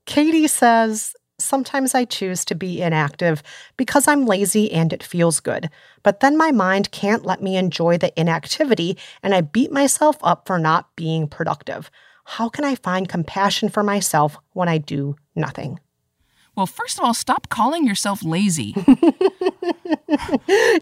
Katie 0.07 0.49
says, 0.49 1.15
Sometimes 1.39 1.95
I 1.95 2.05
choose 2.05 2.45
to 2.47 2.55
be 2.55 2.81
inactive 2.81 3.43
because 3.77 4.07
I'm 4.07 4.25
lazy 4.25 4.71
and 4.73 4.93
it 4.93 5.03
feels 5.03 5.41
good. 5.41 5.69
But 6.03 6.21
then 6.21 6.37
my 6.37 6.53
mind 6.53 6.91
can't 6.93 7.25
let 7.27 7.43
me 7.43 7.57
enjoy 7.57 7.99
the 7.99 8.19
inactivity 8.19 8.97
and 9.23 9.35
I 9.35 9.41
beat 9.41 9.73
myself 9.73 10.17
up 10.23 10.47
for 10.47 10.59
not 10.59 10.95
being 10.97 11.27
productive. 11.27 11.91
How 12.25 12.49
can 12.49 12.65
I 12.65 12.77
find 12.77 13.09
compassion 13.09 13.69
for 13.69 13.83
myself 13.83 14.37
when 14.53 14.69
I 14.69 14.79
do 14.79 15.17
nothing? 15.35 15.81
Well, 16.57 16.67
first 16.67 16.99
of 16.99 17.05
all, 17.05 17.15
stop 17.15 17.49
calling 17.49 17.87
yourself 17.87 18.23
lazy. 18.25 18.75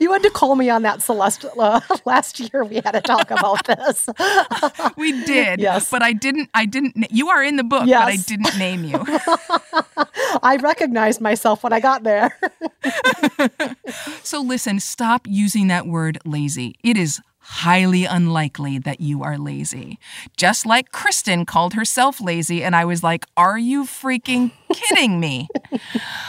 You 0.00 0.12
had 0.12 0.22
to 0.24 0.30
call 0.30 0.56
me 0.56 0.68
on 0.68 0.82
that, 0.82 1.02
Celeste. 1.02 1.46
Uh, 1.58 1.80
last 2.04 2.38
year 2.40 2.64
we 2.64 2.76
had 2.76 2.90
to 2.92 3.00
talk 3.00 3.30
about 3.30 3.66
this. 3.66 4.08
we 4.96 5.24
did. 5.24 5.60
Yes. 5.60 5.88
But 5.90 6.02
I 6.02 6.12
didn't 6.12 6.50
I 6.54 6.66
didn't 6.66 7.10
you 7.10 7.28
are 7.28 7.42
in 7.42 7.56
the 7.56 7.64
book, 7.64 7.86
but 7.86 7.92
I 7.94 8.16
didn't 8.16 8.58
name 8.58 8.84
you. 8.84 9.02
I 10.42 10.58
recognized 10.60 11.20
myself 11.20 11.62
when 11.62 11.72
I 11.72 11.80
got 11.80 12.02
there. 12.02 12.38
So 14.22 14.40
listen, 14.42 14.80
stop 14.80 15.26
using 15.28 15.68
that 15.68 15.86
word 15.86 16.18
lazy. 16.24 16.74
It 16.82 16.96
is 16.96 17.20
highly 17.52 18.06
unlikely 18.06 18.78
that 18.78 19.00
you 19.00 19.22
are 19.22 19.36
lazy. 19.36 19.98
Just 20.38 20.64
like 20.64 20.90
Kristen 20.90 21.44
called 21.44 21.74
herself 21.74 22.20
lazy, 22.20 22.64
and 22.64 22.74
I 22.74 22.86
was 22.86 23.02
like, 23.02 23.26
Are 23.36 23.58
you 23.58 23.84
freaking 23.84 24.52
kidding 24.72 25.20
me? 25.20 25.48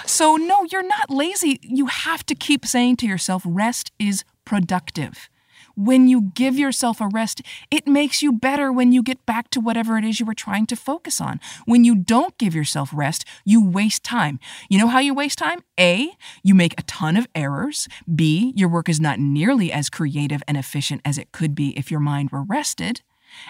so, 0.06 0.36
no, 0.36 0.66
you're 0.72 0.88
not 0.88 1.10
lazy. 1.10 1.60
You 1.62 1.86
have 1.86 2.26
to 2.26 2.36
keep 2.36 2.66
saying 2.66 2.98
to 2.98 3.08
yourself, 3.08 3.44
rest 3.46 3.92
is 3.98 4.24
productive. 4.46 5.30
When 5.76 6.08
you 6.08 6.32
give 6.36 6.56
yourself 6.56 7.02
a 7.02 7.08
rest, 7.08 7.42
it 7.72 7.88
makes 7.88 8.22
you 8.22 8.32
better 8.32 8.72
when 8.72 8.92
you 8.92 9.02
get 9.02 9.26
back 9.26 9.50
to 9.52 9.60
whatever 9.60 9.98
it 9.98 10.06
is 10.06 10.20
you 10.20 10.26
were 10.26 10.36
trying 10.36 10.68
to 10.68 10.76
focus 10.76 11.20
on. 11.20 11.40
When 11.66 11.84
you 11.84 11.96
don't 11.96 12.38
give 12.38 12.54
yourself 12.54 12.92
rest, 12.94 13.26
you 13.44 13.66
waste 13.66 14.04
time. 14.04 14.40
You 14.70 14.78
know 14.78 14.88
how 14.88 15.00
you 15.00 15.16
waste 15.16 15.40
time? 15.40 15.64
A, 15.80 16.12
you 16.44 16.54
make 16.54 16.80
a 16.80 16.84
ton 16.84 17.18
of 17.18 17.28
errors. 17.34 17.88
B, 18.14 18.54
your 18.56 18.70
work 18.70 18.88
is 18.88 19.00
not 19.00 19.20
nearly 19.20 19.72
as 19.72 19.90
creative 19.90 20.44
and 20.48 20.58
efficient 20.58 21.02
as 21.04 21.18
it 21.18 21.32
could 21.32 21.56
be 21.56 21.70
if 21.78 21.90
your 21.90 22.00
mind 22.00 22.30
were 22.30 22.44
rested. 22.44 23.02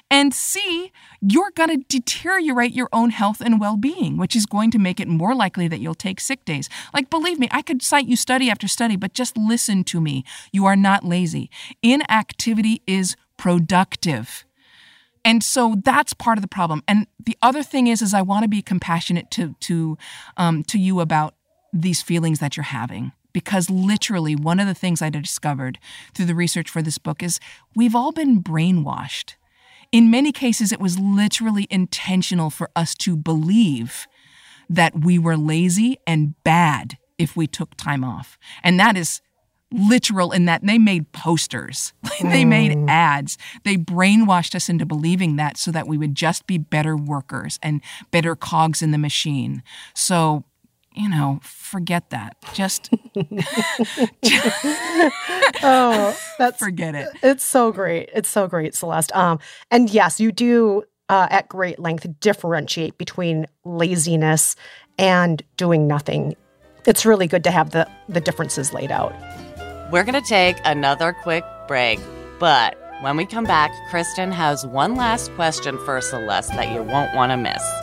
And 0.10 0.34
C, 0.34 0.92
you're 1.22 1.52
going 1.52 1.70
to 1.70 1.86
deteriorate 1.88 2.74
your 2.74 2.90
own 2.92 3.10
health 3.10 3.42
and 3.42 3.60
well 3.60 3.78
being, 3.78 4.18
which 4.18 4.36
is 4.36 4.46
going 4.46 4.72
to 4.72 4.80
make 4.80 5.00
it 5.00 5.08
more 5.08 5.36
likely 5.36 5.68
that 5.68 5.80
you'll 5.80 5.96
take 5.96 6.20
sick 6.20 6.46
days. 6.46 6.70
Like, 6.94 7.10
believe 7.10 7.40
me, 7.40 7.48
I 7.52 7.62
could 7.62 7.82
cite 7.82 8.08
you 8.08 8.16
study 8.16 8.50
after 8.50 8.68
study, 8.68 8.96
but 8.96 9.14
just 9.14 9.38
listen 9.38 9.84
to 9.86 10.02
me. 10.02 10.24
You 10.52 10.66
are 10.66 10.76
not 10.76 11.04
lazy. 11.04 11.50
Inactivity 11.82 12.82
is 12.88 13.16
productive. 13.38 14.46
And 15.26 15.44
so 15.44 15.76
that's 15.84 16.14
part 16.14 16.38
of 16.38 16.42
the 16.42 16.48
problem. 16.48 16.84
And 16.88 17.08
the 17.24 17.38
other 17.42 17.64
thing 17.64 17.88
is, 17.88 18.02
is 18.02 18.14
I 18.14 18.22
want 18.22 18.44
to 18.44 18.50
be 18.50 18.62
compassionate 18.62 19.32
to 19.32 19.56
to 19.62 19.98
um, 20.38 20.64
to 20.66 20.78
you 20.78 21.00
about 21.00 21.36
these 21.72 22.02
feelings 22.02 22.40
that 22.40 22.58
you're 22.58 22.64
having. 22.66 23.14
Because 23.32 23.70
literally, 23.70 24.36
one 24.36 24.60
of 24.60 24.68
the 24.68 24.76
things 24.76 25.02
I 25.02 25.10
discovered 25.10 25.80
through 26.14 26.28
the 26.28 26.36
research 26.36 26.70
for 26.70 26.84
this 26.84 27.00
book 27.00 27.24
is 27.24 27.40
we've 27.76 27.96
all 27.96 28.12
been 28.12 28.44
brainwashed. 28.44 29.36
In 29.94 30.10
many 30.10 30.32
cases, 30.32 30.72
it 30.72 30.80
was 30.80 30.98
literally 30.98 31.68
intentional 31.70 32.50
for 32.50 32.72
us 32.76 32.96
to 32.96 33.16
believe 33.16 34.08
that 34.68 35.00
we 35.02 35.20
were 35.20 35.38
lazy 35.38 36.00
and 36.08 36.34
bad 36.44 36.98
if 37.20 37.38
we 37.38 37.46
took 37.46 37.78
time 37.78 38.04
off. 38.04 38.40
And 38.64 38.80
that 38.80 38.98
is 38.98 39.22
literal 39.72 40.32
in 40.32 40.46
that 40.46 40.66
they 40.66 40.80
made 40.80 41.12
posters, 41.12 41.94
they 42.24 42.42
hmm. 42.42 42.50
made 42.50 42.90
ads. 42.90 43.38
They 43.64 43.78
brainwashed 43.78 44.56
us 44.56 44.68
into 44.68 44.86
believing 44.86 45.36
that 45.36 45.58
so 45.58 45.70
that 45.70 45.88
we 45.88 46.00
would 46.00 46.16
just 46.16 46.48
be 46.48 46.58
better 46.58 46.98
workers 46.98 47.60
and 47.62 47.80
better 48.10 48.36
cogs 48.36 48.82
in 48.82 48.90
the 48.90 48.98
machine. 48.98 49.62
So, 49.94 50.44
you 50.96 51.10
know, 51.10 51.40
forget 51.44 52.10
that. 52.12 52.38
Just 52.54 52.90
oh, 55.64 56.18
that's 56.38 56.60
forget 56.60 56.96
it. 56.96 57.10
It's 57.22 57.44
so 57.44 57.72
great. 57.72 58.10
It's 58.14 58.30
so 58.30 58.48
great, 58.48 58.76
Celeste. 58.76 59.16
Um, 59.16 59.40
and 59.72 59.90
yes, 59.90 60.20
you 60.20 60.32
do 60.32 60.84
uh, 61.10 61.28
at 61.30 61.50
great 61.50 61.80
length 61.80 62.08
differentiate 62.20 62.98
between 62.98 63.48
laziness 63.66 64.56
and 64.98 65.42
doing 65.58 65.88
nothing. 65.88 66.36
It's 66.86 67.06
really 67.06 67.28
good 67.28 67.44
to 67.46 67.52
have 67.52 67.72
the 67.72 67.88
the 68.10 68.22
differences 68.22 68.74
laid 68.74 68.92
out. 68.92 69.14
We're 69.92 70.04
going 70.04 70.22
to 70.22 70.28
take 70.28 70.58
another 70.66 71.14
quick 71.14 71.44
break, 71.68 72.00
but 72.40 72.78
when 73.02 73.18
we 73.18 73.26
come 73.26 73.44
back, 73.44 73.72
Kristen 73.90 74.32
has 74.32 74.66
one 74.66 74.96
last 74.96 75.32
question 75.34 75.78
for 75.86 76.00
Celeste 76.02 76.52
that 76.52 76.72
you 76.72 76.82
won't 76.82 77.14
want 77.14 77.32
to 77.32 77.38
miss. 77.38 77.83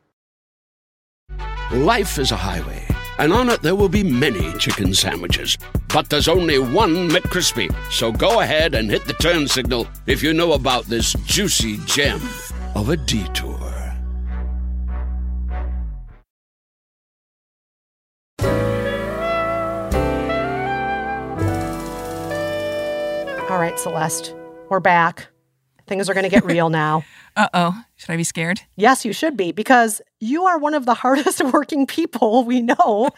Life 1.73 2.19
is 2.19 2.33
a 2.33 2.35
highway, 2.35 2.85
and 3.17 3.31
on 3.31 3.47
it 3.47 3.61
there 3.61 3.77
will 3.77 3.87
be 3.87 4.03
many 4.03 4.51
chicken 4.57 4.93
sandwiches. 4.93 5.57
But 5.93 6.09
there's 6.09 6.27
only 6.27 6.59
one 6.59 7.07
McCrispy. 7.07 7.73
So 7.89 8.11
go 8.11 8.41
ahead 8.41 8.75
and 8.75 8.89
hit 8.89 9.05
the 9.05 9.13
turn 9.13 9.47
signal 9.47 9.87
if 10.05 10.21
you 10.21 10.33
know 10.33 10.51
about 10.51 10.83
this 10.87 11.13
juicy 11.23 11.77
gem 11.85 12.19
of 12.75 12.89
a 12.89 12.97
detour. 12.97 13.57
All 23.49 23.59
right, 23.59 23.79
Celeste, 23.79 24.35
we're 24.67 24.81
back. 24.81 25.27
Things 25.87 26.09
are 26.09 26.13
going 26.13 26.25
to 26.25 26.29
get 26.29 26.43
real 26.43 26.69
now. 26.69 27.05
Uh 27.37 27.47
oh. 27.53 27.81
Should 27.95 28.09
I 28.09 28.17
be 28.17 28.25
scared? 28.25 28.59
Yes, 28.75 29.05
you 29.05 29.13
should 29.13 29.37
be 29.37 29.53
because 29.53 30.01
you 30.21 30.45
are 30.45 30.57
one 30.57 30.73
of 30.73 30.85
the 30.85 30.93
hardest 30.93 31.43
working 31.53 31.85
people 31.87 32.43
we 32.45 32.61
know. 32.61 33.09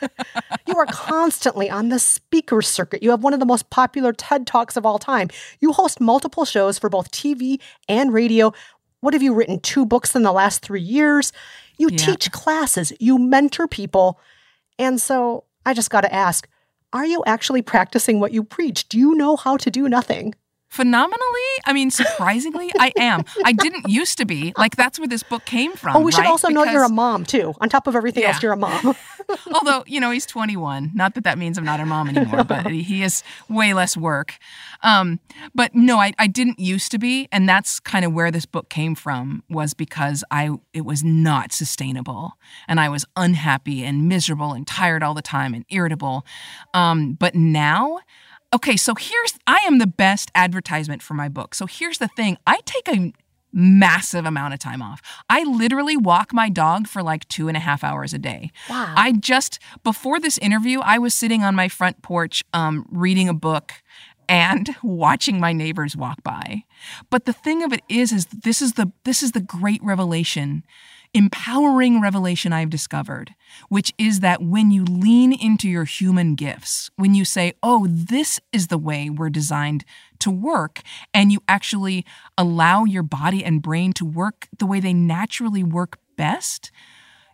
you 0.65 0.75
are 0.75 0.85
constantly 0.87 1.69
on 1.69 1.89
the 1.89 1.99
speaker 1.99 2.61
circuit. 2.61 3.03
You 3.03 3.11
have 3.11 3.23
one 3.23 3.33
of 3.33 3.39
the 3.39 3.45
most 3.45 3.69
popular 3.69 4.13
TED 4.13 4.47
Talks 4.47 4.75
of 4.77 4.85
all 4.85 4.97
time. 4.97 5.29
You 5.59 5.73
host 5.73 5.99
multiple 6.01 6.45
shows 6.45 6.79
for 6.79 6.89
both 6.89 7.11
TV 7.11 7.59
and 7.87 8.13
radio. 8.13 8.53
What 9.01 9.13
have 9.13 9.21
you 9.21 9.33
written? 9.33 9.59
Two 9.59 9.85
books 9.85 10.15
in 10.15 10.23
the 10.23 10.31
last 10.31 10.61
three 10.61 10.81
years. 10.81 11.31
You 11.77 11.89
Yeah. 11.91 11.97
teach 11.97 12.31
classes, 12.31 12.93
you 12.99 13.17
mentor 13.17 13.67
people. 13.67 14.19
And 14.79 15.01
so 15.01 15.43
I 15.65 15.73
just 15.73 15.89
got 15.89 16.01
to 16.01 16.13
ask 16.13 16.47
are 16.93 17.05
you 17.05 17.23
actually 17.25 17.63
practicing 17.63 18.19
what 18.19 18.31
you 18.33 18.43
preach? 18.43 18.87
Do 18.87 18.99
you 18.99 19.15
know 19.15 19.35
how 19.35 19.57
to 19.57 19.71
do 19.71 19.89
nothing? 19.89 20.35
Phenomenally? 20.73 21.51
I 21.65 21.73
mean, 21.73 21.91
surprisingly, 21.91 22.71
I 22.79 22.91
am. 22.97 23.23
I 23.45 23.51
didn't 23.51 23.87
used 23.87 24.17
to 24.17 24.25
be. 24.25 24.53
Like, 24.57 24.75
that's 24.75 24.97
where 24.97 25.07
this 25.07 25.21
book 25.21 25.45
came 25.45 25.73
from. 25.73 25.95
oh, 25.95 25.99
we 25.99 26.11
should 26.11 26.21
right? 26.21 26.29
also 26.31 26.47
know 26.47 26.63
you're 26.63 26.83
a 26.83 26.89
mom 26.89 27.25
too. 27.25 27.53
On 27.61 27.69
top 27.69 27.85
of 27.85 27.95
everything 27.95 28.23
else, 28.23 28.41
you're 28.41 28.53
a 28.53 28.57
mom. 28.57 28.95
Although, 29.53 29.83
you 29.85 29.99
know, 29.99 30.09
he's 30.09 30.25
21. 30.25 30.89
Not 30.95 31.13
that 31.13 31.25
that 31.25 31.37
means 31.37 31.59
I'm 31.59 31.63
not 31.63 31.79
a 31.79 31.85
mom 31.85 32.09
anymore, 32.09 32.43
but 32.47 32.65
he 32.71 33.03
is 33.03 33.21
way 33.47 33.75
less 33.75 33.95
work. 33.95 34.39
Um, 34.81 35.19
but 35.53 35.75
no, 35.75 35.99
I, 35.99 36.13
I 36.17 36.25
didn't 36.25 36.59
used 36.59 36.89
to 36.93 36.97
be. 36.97 37.27
And 37.31 37.47
that's 37.47 37.79
kind 37.79 38.03
of 38.03 38.11
where 38.11 38.31
this 38.31 38.47
book 38.47 38.69
came 38.69 38.95
from 38.95 39.43
was 39.51 39.75
because 39.75 40.23
I 40.31 40.49
it 40.73 40.85
was 40.85 41.03
not 41.03 41.53
sustainable. 41.53 42.33
And 42.67 42.79
I 42.79 42.89
was 42.89 43.05
unhappy 43.15 43.83
and 43.83 44.09
miserable 44.09 44.53
and 44.53 44.65
tired 44.65 45.03
all 45.03 45.13
the 45.13 45.21
time 45.21 45.53
and 45.53 45.65
irritable. 45.69 46.25
Um, 46.73 47.13
but 47.13 47.35
now, 47.35 47.99
okay, 48.53 48.77
so 48.77 48.93
here's 48.95 49.33
I 49.47 49.57
am 49.65 49.79
the 49.79 49.87
best 49.87 50.31
advertisement 50.35 51.01
for 51.01 51.13
my 51.13 51.27
book. 51.27 51.55
So 51.55 51.65
here's 51.65 51.97
the 51.97 52.07
thing. 52.07 52.37
I 52.47 52.59
take 52.65 52.87
a 52.87 53.13
massive 53.51 54.25
amount 54.25 54.53
of 54.53 54.59
time 54.59 54.81
off. 54.81 55.01
I 55.29 55.43
literally 55.43 55.95
walk 55.95 56.33
my 56.33 56.49
dog 56.49 56.87
for 56.87 57.03
like 57.03 57.27
two 57.27 57.47
and 57.47 57.55
a 57.55 57.59
half 57.59 57.83
hours 57.83 58.13
a 58.13 58.17
day. 58.17 58.51
Wow. 58.69 58.93
I 58.97 59.11
just, 59.11 59.59
before 59.83 60.19
this 60.19 60.37
interview, 60.39 60.79
I 60.79 60.97
was 60.97 61.13
sitting 61.13 61.43
on 61.43 61.55
my 61.55 61.67
front 61.67 62.01
porch 62.01 62.43
um, 62.53 62.87
reading 62.89 63.29
a 63.29 63.33
book 63.33 63.73
and 64.27 64.75
watching 64.83 65.39
my 65.39 65.53
neighbors 65.53 65.95
walk 65.95 66.23
by. 66.23 66.63
But 67.09 67.25
the 67.25 67.33
thing 67.33 67.63
of 67.63 67.71
it 67.73 67.81
is, 67.89 68.11
is 68.11 68.25
this 68.25 68.61
is 68.61 68.73
the 68.73 68.91
this 69.03 69.21
is 69.21 69.33
the 69.33 69.41
great 69.41 69.83
revelation 69.83 70.63
empowering 71.13 72.01
revelation 72.01 72.51
I've 72.51 72.69
discovered, 72.69 73.35
which 73.69 73.93
is 73.97 74.21
that 74.21 74.41
when 74.41 74.71
you 74.71 74.83
lean 74.83 75.31
into 75.31 75.69
your 75.69 75.83
human 75.83 76.35
gifts, 76.35 76.89
when 76.95 77.13
you 77.13 77.23
say, 77.23 77.53
oh, 77.61 77.87
this 77.89 78.39
is 78.51 78.67
the 78.67 78.77
way 78.77 79.09
we're 79.09 79.29
designed 79.29 79.85
to 80.19 80.31
work, 80.31 80.81
and 81.13 81.31
you 81.31 81.41
actually 81.47 82.05
allow 82.37 82.83
your 82.83 83.03
body 83.03 83.43
and 83.43 83.61
brain 83.61 83.93
to 83.93 84.05
work 84.05 84.47
the 84.57 84.65
way 84.65 84.79
they 84.79 84.93
naturally 84.93 85.63
work 85.63 85.99
best, 86.15 86.71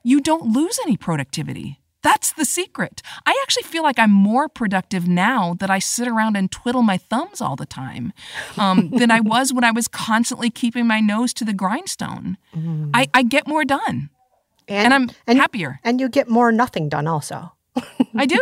you 0.03 0.19
don't 0.19 0.51
lose 0.51 0.79
any 0.83 0.97
productivity. 0.97 1.79
That's 2.01 2.31
the 2.31 2.45
secret. 2.45 3.01
I 3.25 3.37
actually 3.43 3.63
feel 3.63 3.83
like 3.83 3.99
I'm 3.99 4.11
more 4.11 4.47
productive 4.47 5.07
now 5.07 5.55
that 5.59 5.69
I 5.69 5.79
sit 5.79 6.07
around 6.07 6.37
and 6.37 6.49
twiddle 6.49 6.81
my 6.81 6.97
thumbs 6.97 7.41
all 7.41 7.55
the 7.55 7.65
time 7.65 8.13
um, 8.57 8.89
than 8.97 9.11
I 9.11 9.19
was 9.19 9.53
when 9.53 9.63
I 9.63 9.71
was 9.71 9.87
constantly 9.87 10.49
keeping 10.49 10.87
my 10.87 11.01
nose 11.01 11.33
to 11.35 11.45
the 11.45 11.53
grindstone. 11.53 12.37
Mm. 12.55 12.91
I, 12.93 13.09
I, 13.13 13.23
get 13.23 13.47
more 13.47 13.65
done. 13.65 14.09
And, 14.67 14.85
and 14.85 14.93
I'm 14.93 15.09
and, 15.27 15.39
happier. 15.39 15.79
And 15.83 15.99
you 15.99 16.07
get 16.09 16.29
more 16.29 16.51
nothing 16.51 16.89
done 16.89 17.07
also. 17.07 17.51
I 18.15 18.25
do. 18.25 18.39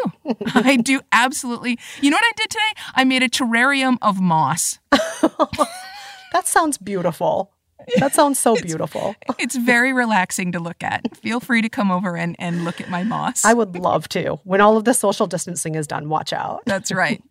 I 0.55 0.77
do 0.77 1.01
absolutely. 1.11 1.77
You 2.01 2.09
know 2.09 2.17
what 2.17 2.25
I 2.25 2.31
did 2.37 2.49
today? 2.49 2.81
I 2.95 3.03
made 3.03 3.23
a 3.23 3.29
terrarium 3.29 3.97
of 4.01 4.19
moss. 4.19 4.79
that 4.91 6.45
sounds 6.45 6.77
beautiful. 6.77 7.51
That 7.99 8.13
sounds 8.13 8.37
so 8.37 8.55
beautiful. 8.55 9.15
it's 9.39 9.55
very 9.55 9.93
relaxing 9.93 10.51
to 10.51 10.59
look 10.59 10.83
at. 10.83 11.15
Feel 11.17 11.39
free 11.39 11.61
to 11.61 11.69
come 11.69 11.89
over 11.89 12.15
and, 12.15 12.35
and 12.37 12.63
look 12.63 12.81
at 12.81 12.89
my 12.89 13.03
moss. 13.03 13.43
I 13.45 13.53
would 13.53 13.75
love 13.75 14.07
to. 14.09 14.39
When 14.43 14.61
all 14.61 14.77
of 14.77 14.83
the 14.83 14.93
social 14.93 15.25
distancing 15.25 15.75
is 15.75 15.87
done, 15.87 16.09
watch 16.09 16.33
out. 16.33 16.63
That's 16.65 16.91
right. 16.91 17.23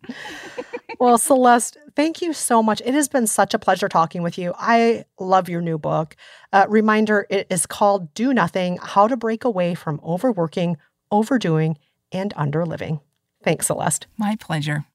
well, 0.99 1.17
Celeste, 1.17 1.77
thank 1.95 2.21
you 2.21 2.33
so 2.33 2.61
much. 2.63 2.81
It 2.85 2.93
has 2.93 3.07
been 3.07 3.27
such 3.27 3.53
a 3.53 3.59
pleasure 3.59 3.87
talking 3.87 4.23
with 4.23 4.37
you. 4.37 4.53
I 4.57 5.05
love 5.19 5.47
your 5.47 5.61
new 5.61 5.77
book. 5.77 6.15
Uh, 6.51 6.65
reminder 6.67 7.27
it 7.29 7.47
is 7.49 7.65
called 7.65 8.13
Do 8.13 8.33
Nothing 8.33 8.77
How 8.81 9.07
to 9.07 9.15
Break 9.15 9.43
Away 9.43 9.75
from 9.75 10.01
Overworking, 10.03 10.77
Overdoing, 11.11 11.77
and 12.11 12.33
Underliving. 12.35 13.01
Thanks, 13.43 13.67
Celeste. 13.67 14.07
My 14.17 14.35
pleasure. 14.35 14.85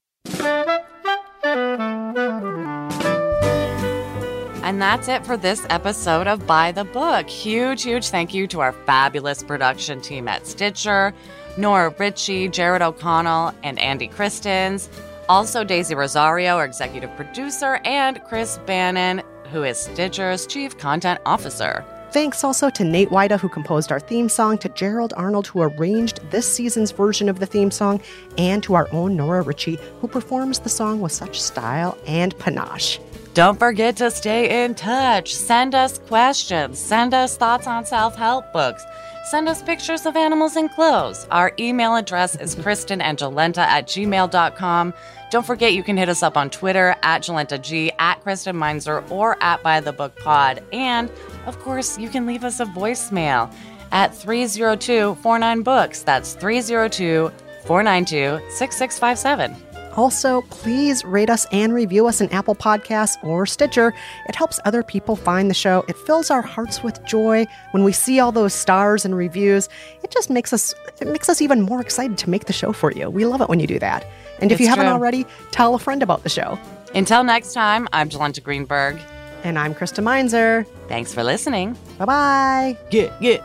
And 4.73 4.81
that's 4.81 5.07
it 5.07 5.23
for 5.23 5.37
this 5.37 5.63
episode 5.69 6.25
of 6.25 6.47
By 6.47 6.71
the 6.71 6.83
Book. 6.83 7.29
Huge, 7.29 7.83
huge 7.83 8.09
thank 8.09 8.33
you 8.33 8.47
to 8.47 8.61
our 8.61 8.71
fabulous 8.71 9.43
production 9.43 10.01
team 10.01 10.27
at 10.27 10.47
Stitcher 10.47 11.13
Nora 11.57 11.93
Ritchie, 11.95 12.49
Jared 12.49 12.81
O'Connell, 12.81 13.53
and 13.61 13.77
Andy 13.77 14.07
Christens. 14.07 14.89
Also, 15.29 15.63
Daisy 15.63 15.93
Rosario, 15.93 16.55
our 16.55 16.65
executive 16.65 17.15
producer, 17.15 17.81
and 17.85 18.19
Chris 18.23 18.57
Bannon, 18.65 19.21
who 19.51 19.61
is 19.61 19.77
Stitcher's 19.77 20.47
chief 20.47 20.75
content 20.79 21.19
officer. 21.23 21.85
Thanks 22.09 22.43
also 22.43 22.71
to 22.71 22.83
Nate 22.83 23.09
Wida, 23.09 23.39
who 23.39 23.49
composed 23.49 23.91
our 23.91 23.99
theme 23.99 24.27
song, 24.27 24.57
to 24.57 24.69
Gerald 24.69 25.13
Arnold, 25.15 25.45
who 25.45 25.61
arranged 25.61 26.19
this 26.31 26.51
season's 26.51 26.89
version 26.89 27.29
of 27.29 27.37
the 27.37 27.45
theme 27.45 27.69
song, 27.69 28.01
and 28.39 28.63
to 28.63 28.73
our 28.73 28.87
own 28.91 29.15
Nora 29.15 29.43
Ritchie, 29.43 29.77
who 30.01 30.07
performs 30.07 30.57
the 30.57 30.69
song 30.69 30.99
with 30.99 31.11
such 31.11 31.39
style 31.39 31.95
and 32.07 32.35
panache. 32.39 32.99
Don't 33.33 33.57
forget 33.57 33.95
to 33.97 34.11
stay 34.11 34.63
in 34.63 34.75
touch. 34.75 35.33
Send 35.33 35.73
us 35.73 35.97
questions. 35.97 36.77
Send 36.77 37.15
us 37.15 37.35
thoughts 37.35 37.65
on 37.65 37.83
self 37.83 38.15
help 38.15 38.53
books. 38.53 38.85
Send 39.25 39.49
us 39.49 39.63
pictures 39.63 40.05
of 40.05 40.15
animals 40.15 40.55
and 40.55 40.69
clothes. 40.69 41.25
Our 41.31 41.51
email 41.57 41.95
address 41.95 42.35
is 42.35 42.55
kristenandjolenta 42.55 43.57
at 43.57 43.87
gmail.com. 43.87 44.93
Don't 45.31 45.45
forget 45.45 45.73
you 45.73 45.81
can 45.81 45.97
hit 45.97 46.09
us 46.09 46.21
up 46.21 46.37
on 46.37 46.51
Twitter 46.51 46.95
at 47.01 47.23
JolentaG, 47.23 47.89
at 47.97 48.21
Kristen 48.21 48.55
Meinzer, 48.55 49.03
or 49.09 49.41
at 49.41 49.63
By 49.63 49.79
the 49.79 49.93
Book 49.93 50.15
Pod. 50.17 50.63
And, 50.71 51.09
of 51.47 51.57
course, 51.59 51.97
you 51.97 52.09
can 52.09 52.27
leave 52.27 52.43
us 52.43 52.59
a 52.59 52.65
voicemail 52.65 53.51
at 53.91 54.13
302 54.13 55.15
49 55.15 55.63
Books. 55.63 56.03
That's 56.03 56.33
302 56.33 57.31
492 57.65 58.47
6657. 58.51 59.72
Also, 59.95 60.41
please 60.49 61.03
rate 61.05 61.29
us 61.29 61.45
and 61.51 61.73
review 61.73 62.07
us 62.07 62.21
in 62.21 62.29
Apple 62.31 62.55
Podcasts 62.55 63.21
or 63.23 63.45
Stitcher. 63.45 63.93
It 64.27 64.35
helps 64.35 64.59
other 64.65 64.83
people 64.83 65.15
find 65.15 65.49
the 65.49 65.53
show. 65.53 65.85
It 65.87 65.97
fills 65.97 66.31
our 66.31 66.41
hearts 66.41 66.83
with 66.83 67.03
joy 67.05 67.45
when 67.71 67.83
we 67.83 67.91
see 67.91 68.19
all 68.19 68.31
those 68.31 68.53
stars 68.53 69.05
and 69.05 69.15
reviews. 69.15 69.69
It 70.03 70.11
just 70.11 70.29
makes 70.29 70.53
us 70.53 70.73
it 70.99 71.07
makes 71.07 71.29
us 71.29 71.41
even 71.41 71.61
more 71.61 71.81
excited 71.81 72.17
to 72.19 72.29
make 72.29 72.45
the 72.45 72.53
show 72.53 72.73
for 72.73 72.91
you. 72.91 73.09
We 73.09 73.25
love 73.25 73.41
it 73.41 73.49
when 73.49 73.59
you 73.59 73.67
do 73.67 73.79
that. 73.79 74.05
And 74.39 74.51
if 74.51 74.55
it's 74.55 74.61
you 74.61 74.67
haven't 74.67 74.85
true. 74.85 74.93
already, 74.93 75.25
tell 75.51 75.75
a 75.75 75.79
friend 75.79 76.01
about 76.01 76.23
the 76.23 76.29
show. 76.29 76.57
Until 76.95 77.23
next 77.23 77.53
time, 77.53 77.87
I'm 77.93 78.09
Jolenta 78.09 78.41
Greenberg. 78.41 78.99
And 79.43 79.59
I'm 79.59 79.75
Kristen 79.75 80.05
Meinzer. 80.05 80.65
Thanks 80.87 81.13
for 81.13 81.23
listening. 81.23 81.77
Bye 81.97 82.05
bye. 82.05 82.77
Get, 82.89 83.19
get. 83.19 83.43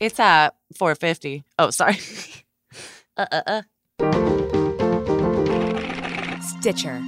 It's 0.00 0.18
at 0.18 0.54
450. 0.76 1.44
Oh, 1.58 1.68
sorry. 1.70 1.98
uh 3.18 3.26
uh 3.30 3.42
uh. 3.46 3.62
Stitcher. 6.40 7.02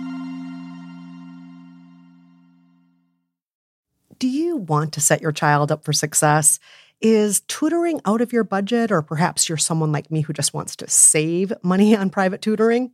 Do 4.18 4.28
you 4.28 4.58
want 4.58 4.92
to 4.92 5.00
set 5.00 5.22
your 5.22 5.32
child 5.32 5.72
up 5.72 5.84
for 5.84 5.94
success? 5.94 6.60
Is 7.00 7.40
tutoring 7.48 8.00
out 8.04 8.20
of 8.20 8.32
your 8.32 8.44
budget, 8.44 8.92
or 8.92 9.02
perhaps 9.02 9.48
you're 9.48 9.58
someone 9.58 9.90
like 9.90 10.10
me 10.10 10.20
who 10.20 10.32
just 10.32 10.54
wants 10.54 10.76
to 10.76 10.88
save 10.88 11.52
money 11.62 11.96
on 12.02 12.10
private 12.10 12.42
tutoring? 12.42 12.92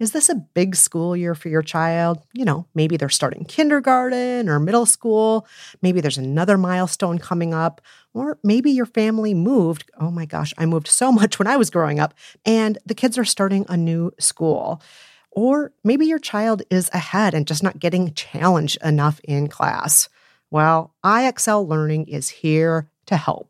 Is 0.00 0.12
this 0.12 0.30
a 0.30 0.34
big 0.34 0.74
school 0.76 1.14
year 1.14 1.34
for 1.34 1.50
your 1.50 1.60
child? 1.60 2.22
You 2.32 2.46
know, 2.46 2.66
maybe 2.74 2.96
they're 2.96 3.10
starting 3.10 3.44
kindergarten 3.44 4.48
or 4.48 4.58
middle 4.58 4.86
school. 4.86 5.46
Maybe 5.82 6.00
there's 6.00 6.16
another 6.16 6.56
milestone 6.56 7.18
coming 7.18 7.52
up. 7.52 7.82
Or 8.14 8.38
maybe 8.42 8.70
your 8.70 8.86
family 8.86 9.34
moved. 9.34 9.90
Oh 10.00 10.10
my 10.10 10.24
gosh, 10.24 10.54
I 10.56 10.64
moved 10.64 10.88
so 10.88 11.12
much 11.20 11.38
when 11.38 11.46
I 11.46 11.58
was 11.58 11.68
growing 11.68 12.00
up, 12.00 12.14
and 12.46 12.78
the 12.86 12.94
kids 12.94 13.18
are 13.18 13.26
starting 13.26 13.66
a 13.68 13.76
new 13.76 14.10
school. 14.18 14.82
Or 15.32 15.70
maybe 15.84 16.06
your 16.06 16.18
child 16.18 16.62
is 16.70 16.90
ahead 16.94 17.34
and 17.34 17.46
just 17.46 17.62
not 17.62 17.78
getting 17.78 18.14
challenged 18.14 18.78
enough 18.82 19.20
in 19.24 19.48
class. 19.48 20.08
Well, 20.50 20.94
IXL 21.04 21.68
Learning 21.68 22.08
is 22.08 22.30
here 22.30 22.88
to 23.06 23.16
help. 23.16 23.49